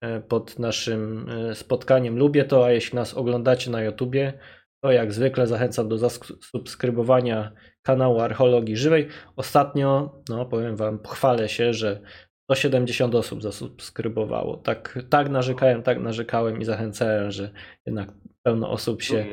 [0.00, 4.32] e, pod naszym spotkaniem lubię to, a jeśli nas oglądacie na YouTubie,
[4.86, 7.52] to jak zwykle zachęcam do zasubskrybowania
[7.82, 9.08] kanału Archeologii Żywej.
[9.36, 12.00] Ostatnio, no powiem Wam, pochwalę się, że
[12.50, 14.56] 170 osób zasubskrybowało.
[14.56, 17.50] Tak, tak narzekałem, tak narzekałem i zachęcałem, że
[17.86, 18.08] jednak
[18.42, 19.26] pełno osób się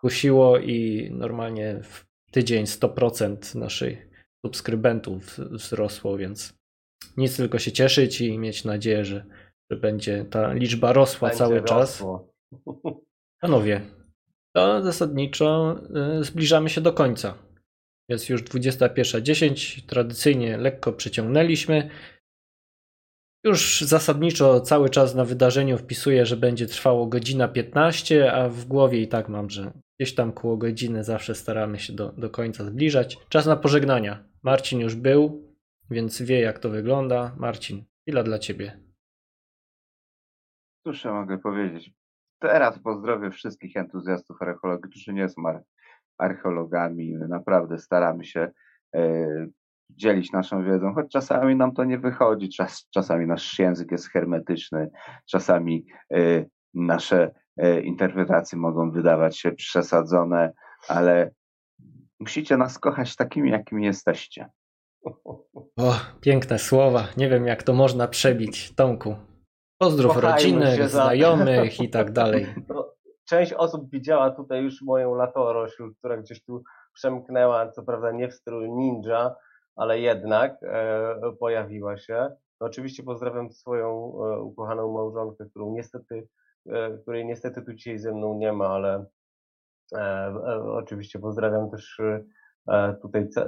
[0.00, 4.08] kusiło i normalnie w tydzień 100% naszych
[4.46, 6.58] subskrybentów wzrosło, więc
[7.16, 9.24] nic tylko się cieszyć i mieć nadzieję, że,
[9.70, 11.68] że będzie ta liczba rosła będzie cały rosło.
[11.68, 12.02] czas.
[13.40, 13.95] Panowie,
[14.56, 15.76] to zasadniczo
[16.20, 17.34] y, zbliżamy się do końca.
[18.08, 21.90] Jest już 21.10, tradycyjnie lekko przeciągnęliśmy.
[23.44, 29.02] Już zasadniczo cały czas na wydarzeniu wpisuję, że będzie trwało godzina 15, a w głowie
[29.02, 33.18] i tak mam, że gdzieś tam koło godziny zawsze staramy się do, do końca zbliżać.
[33.28, 34.24] Czas na pożegnania.
[34.42, 35.52] Marcin już był,
[35.90, 37.36] więc wie jak to wygląda.
[37.38, 38.80] Marcin, chwila dla ciebie.
[40.86, 41.95] Cóż ja mogę powiedzieć?
[42.38, 45.42] Teraz pozdrowię wszystkich entuzjastów archeologii, którzy nie są
[46.18, 47.16] archeologami.
[47.18, 48.50] My naprawdę staramy się
[48.94, 49.26] e,
[49.90, 54.90] dzielić naszą wiedzą, choć czasami nam to nie wychodzi, czas, czasami nasz język jest hermetyczny,
[55.26, 56.44] czasami e,
[56.74, 60.52] nasze e, interpretacje mogą wydawać się przesadzone,
[60.88, 61.30] ale
[62.20, 64.48] musicie nas kochać takimi, jakimi jesteście.
[65.76, 67.08] O, piękne słowa.
[67.16, 69.16] Nie wiem, jak to można przebić, Tomku.
[69.78, 72.46] Pozdrów rodziny, znajomych i tak dalej.
[72.68, 72.92] No,
[73.24, 76.62] część osób widziała tutaj już moją latorośl, która gdzieś tu
[76.92, 79.34] przemknęła, co prawda nie w stylu ninja,
[79.76, 82.30] ale jednak e, pojawiła się.
[82.60, 83.88] No, oczywiście pozdrawiam swoją
[84.24, 86.28] e, ukochaną małżonkę, którą niestety,
[86.66, 89.06] e, której niestety tu dzisiaj ze mną nie ma, ale
[89.94, 92.00] e, e, oczywiście pozdrawiam też
[92.68, 93.46] e, tutaj ca,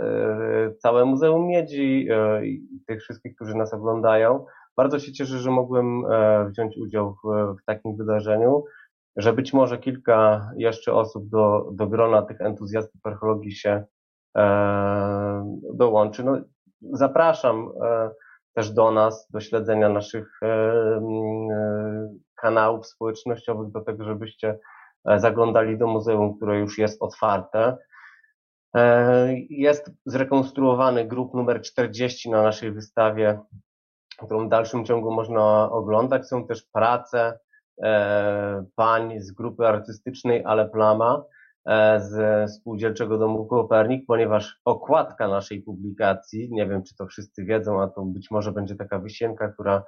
[0.79, 2.09] całe Muzeum Miedzi
[2.45, 4.47] i tych wszystkich, którzy nas oglądają.
[4.79, 8.65] Bardzo się cieszę, że mogłem e, wziąć udział w, w takim wydarzeniu,
[9.17, 13.85] że być może kilka jeszcze osób do, do grona tych entuzjastów archeologii się
[14.37, 16.25] e, dołączy.
[16.25, 16.39] No,
[16.83, 18.11] zapraszam e,
[18.55, 21.01] też do nas, do śledzenia naszych e, e
[22.35, 24.59] kanałów społecznościowych, do tego, żebyście
[25.09, 27.77] e, zaglądali do muzeum, które już jest otwarte.
[29.51, 33.41] Jest zrekonstruowany grup numer 40 na naszej wystawie
[34.27, 36.29] którą w dalszym ciągu można oglądać.
[36.29, 37.39] Są też prace
[37.83, 41.25] e, pań z grupy artystycznej Ale Plama
[41.67, 47.83] e, z Spółdzielczego Domu Kopernik, ponieważ okładka naszej publikacji, nie wiem czy to wszyscy wiedzą,
[47.83, 49.83] a to być może będzie taka wysienka, która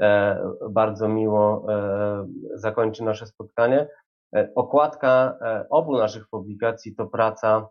[0.00, 0.38] e,
[0.70, 3.88] bardzo miło e, zakończy nasze spotkanie.
[4.36, 7.68] E, okładka e, obu naszych publikacji to praca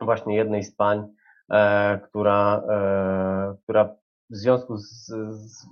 [0.00, 1.06] właśnie jednej z pań,
[2.08, 2.62] która,
[3.62, 3.96] która
[4.30, 5.66] w związku z, z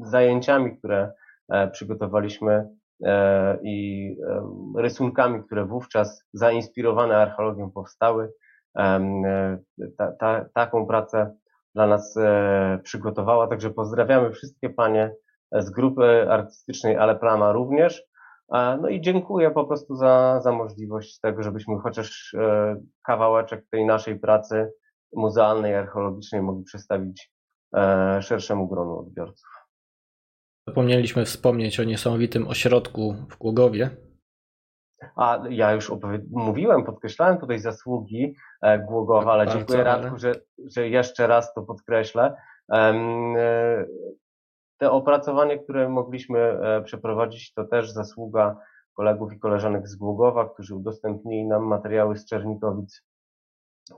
[0.00, 1.12] zajęciami, które
[1.48, 2.68] e, przygotowaliśmy
[3.04, 4.16] e, i
[4.76, 8.32] rysunkami, które wówczas zainspirowane archeologią powstały,
[8.78, 9.58] e,
[9.98, 11.34] ta, ta, taką pracę
[11.74, 12.18] dla nas
[12.82, 13.46] przygotowała.
[13.46, 15.14] Także pozdrawiamy wszystkie panie
[15.52, 18.04] z grupy artystycznej Ale Plama również.
[18.50, 22.36] No i dziękuję po prostu za, za możliwość tego, żebyśmy chociaż
[23.02, 24.72] kawałeczek tej naszej pracy
[25.12, 27.33] muzealnej, archeologicznej mogli przedstawić E,
[28.20, 29.48] szerszemu gronu odbiorców.
[30.68, 33.90] Zapomnieliśmy wspomnieć o niesamowitym ośrodku w Głogowie.
[35.16, 35.92] A ja już
[36.30, 41.62] mówiłem, podkreślałem tutaj zasługi e, Głogowa, ale Bardzo, dziękuję Radku, że, że jeszcze raz to
[41.62, 42.36] podkreślę.
[42.72, 42.94] E,
[44.78, 48.56] te opracowanie, które mogliśmy przeprowadzić, to też zasługa
[48.94, 53.02] kolegów i koleżanek z Głogowa, którzy udostępnili nam materiały z Czernikowic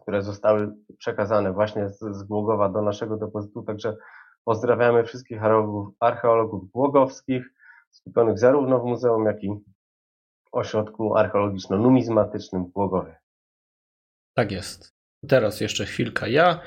[0.03, 3.63] które zostały przekazane właśnie z, z Głogowa do naszego depozytu.
[3.63, 3.97] Także
[4.45, 5.41] pozdrawiamy wszystkich
[6.01, 7.45] archeologów, głogowskich,
[7.91, 9.51] skupionych zarówno w muzeum, jak i
[10.53, 13.17] ośrodku archeologiczno-numizmatycznym w Głogowie.
[14.35, 14.97] Tak jest.
[15.29, 16.29] Teraz jeszcze chwilka.
[16.29, 16.61] Ja,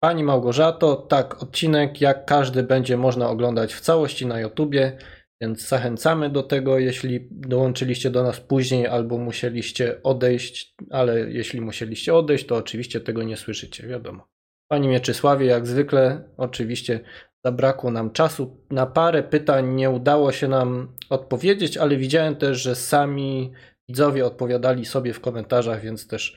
[0.00, 4.98] Pani Małgorzato, tak, odcinek jak każdy będzie można oglądać w całości na YouTubie.
[5.42, 12.14] Więc zachęcamy do tego, jeśli dołączyliście do nas później albo musieliście odejść, ale jeśli musieliście
[12.14, 14.28] odejść, to oczywiście tego nie słyszycie, wiadomo.
[14.70, 17.00] Panie Mieczysławie, jak zwykle, oczywiście
[17.44, 18.64] zabrakło nam czasu.
[18.70, 23.52] Na parę pytań nie udało się nam odpowiedzieć, ale widziałem też, że sami
[23.88, 26.36] widzowie odpowiadali sobie w komentarzach, więc też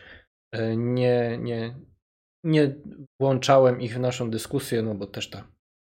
[0.54, 1.76] e, nie, nie,
[2.44, 2.76] nie
[3.22, 5.48] włączałem ich w naszą dyskusję, no bo też ta,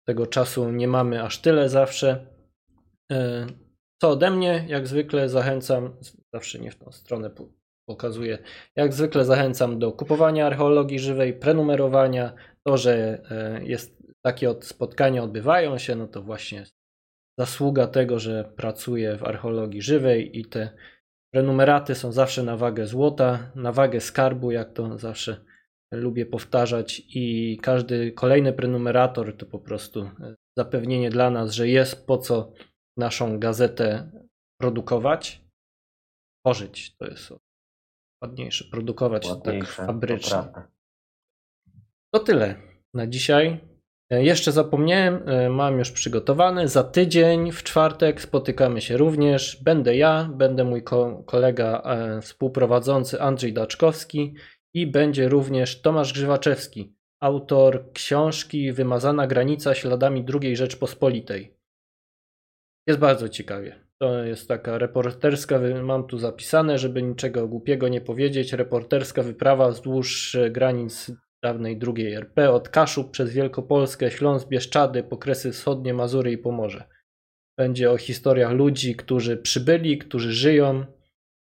[0.07, 2.34] tego czasu nie mamy aż tyle zawsze.
[3.11, 3.47] E,
[4.01, 5.97] co ode mnie, jak zwykle zachęcam,
[6.33, 7.31] zawsze nie w tą stronę
[7.89, 8.37] pokazuję,
[8.75, 12.33] jak zwykle zachęcam do kupowania archeologii żywej, prenumerowania.
[12.67, 16.65] To, że e, jest takie spotkania odbywają się, no to właśnie
[17.39, 20.69] zasługa tego, że pracuję w archeologii żywej i te
[21.33, 25.45] prenumeraty są zawsze na wagę złota, na wagę skarbu, jak to zawsze
[25.93, 30.09] lubię powtarzać i każdy kolejny prenumerator to po prostu
[30.57, 32.53] zapewnienie dla nas, że jest po co
[32.97, 34.11] naszą gazetę
[34.59, 35.41] produkować,
[36.39, 37.33] tworzyć, to jest
[38.23, 40.31] ładniejsze, produkować Ładniejsze, tak fabrycznie.
[40.31, 40.61] To,
[42.13, 42.55] to tyle
[42.93, 43.59] na dzisiaj.
[44.09, 46.67] E, jeszcze zapomniałem, e, mam już przygotowany.
[46.67, 49.63] Za tydzień w czwartek spotykamy się również.
[49.63, 50.83] Będę ja, będę mój
[51.25, 54.35] kolega e, współprowadzący Andrzej Daczkowski
[54.73, 61.54] i będzie również Tomasz Grzywaczewski, autor książki Wymazana granica śladami II Rzeczpospolitej.
[62.87, 63.85] Jest bardzo ciekawie.
[64.01, 70.37] To jest taka reporterska, mam tu zapisane, żeby niczego głupiego nie powiedzieć, reporterska wyprawa wzdłuż
[70.51, 71.11] granic
[71.43, 76.83] dawnej drugiej RP, od Kaszub przez Wielkopolskę, Śląsk, Bieszczady, Pokresy Wschodnie, Mazury i Pomorze.
[77.57, 80.85] Będzie o historiach ludzi, którzy przybyli, którzy żyją,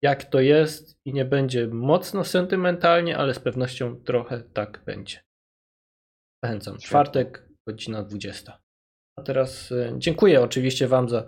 [0.02, 5.20] jak to jest i nie będzie mocno sentymentalnie, ale z pewnością trochę tak będzie.
[6.44, 6.78] Zachęcam.
[6.78, 8.63] Czwartek, godzina 20.
[9.16, 11.26] A teraz e, dziękuję oczywiście Wam za,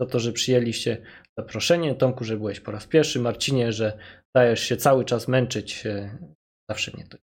[0.00, 1.02] za to, że przyjęliście
[1.38, 1.94] zaproszenie.
[1.94, 3.20] Tomku, że byłeś po raz pierwszy.
[3.20, 3.98] Marcinie, że
[4.34, 5.86] dajesz się cały czas męczyć.
[5.86, 6.18] E,
[6.70, 7.18] zawsze mnie to.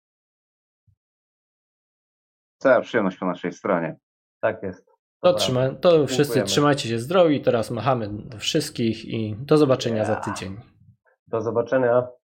[2.63, 3.97] Cała przyjemność po naszej stronie.
[4.41, 4.93] Tak jest.
[5.23, 7.41] To, trzyma, to wszyscy trzymajcie się zdrowi.
[7.41, 10.07] Teraz machamy do wszystkich i do zobaczenia yeah.
[10.07, 10.61] za tydzień.
[11.27, 12.09] Do zobaczenia.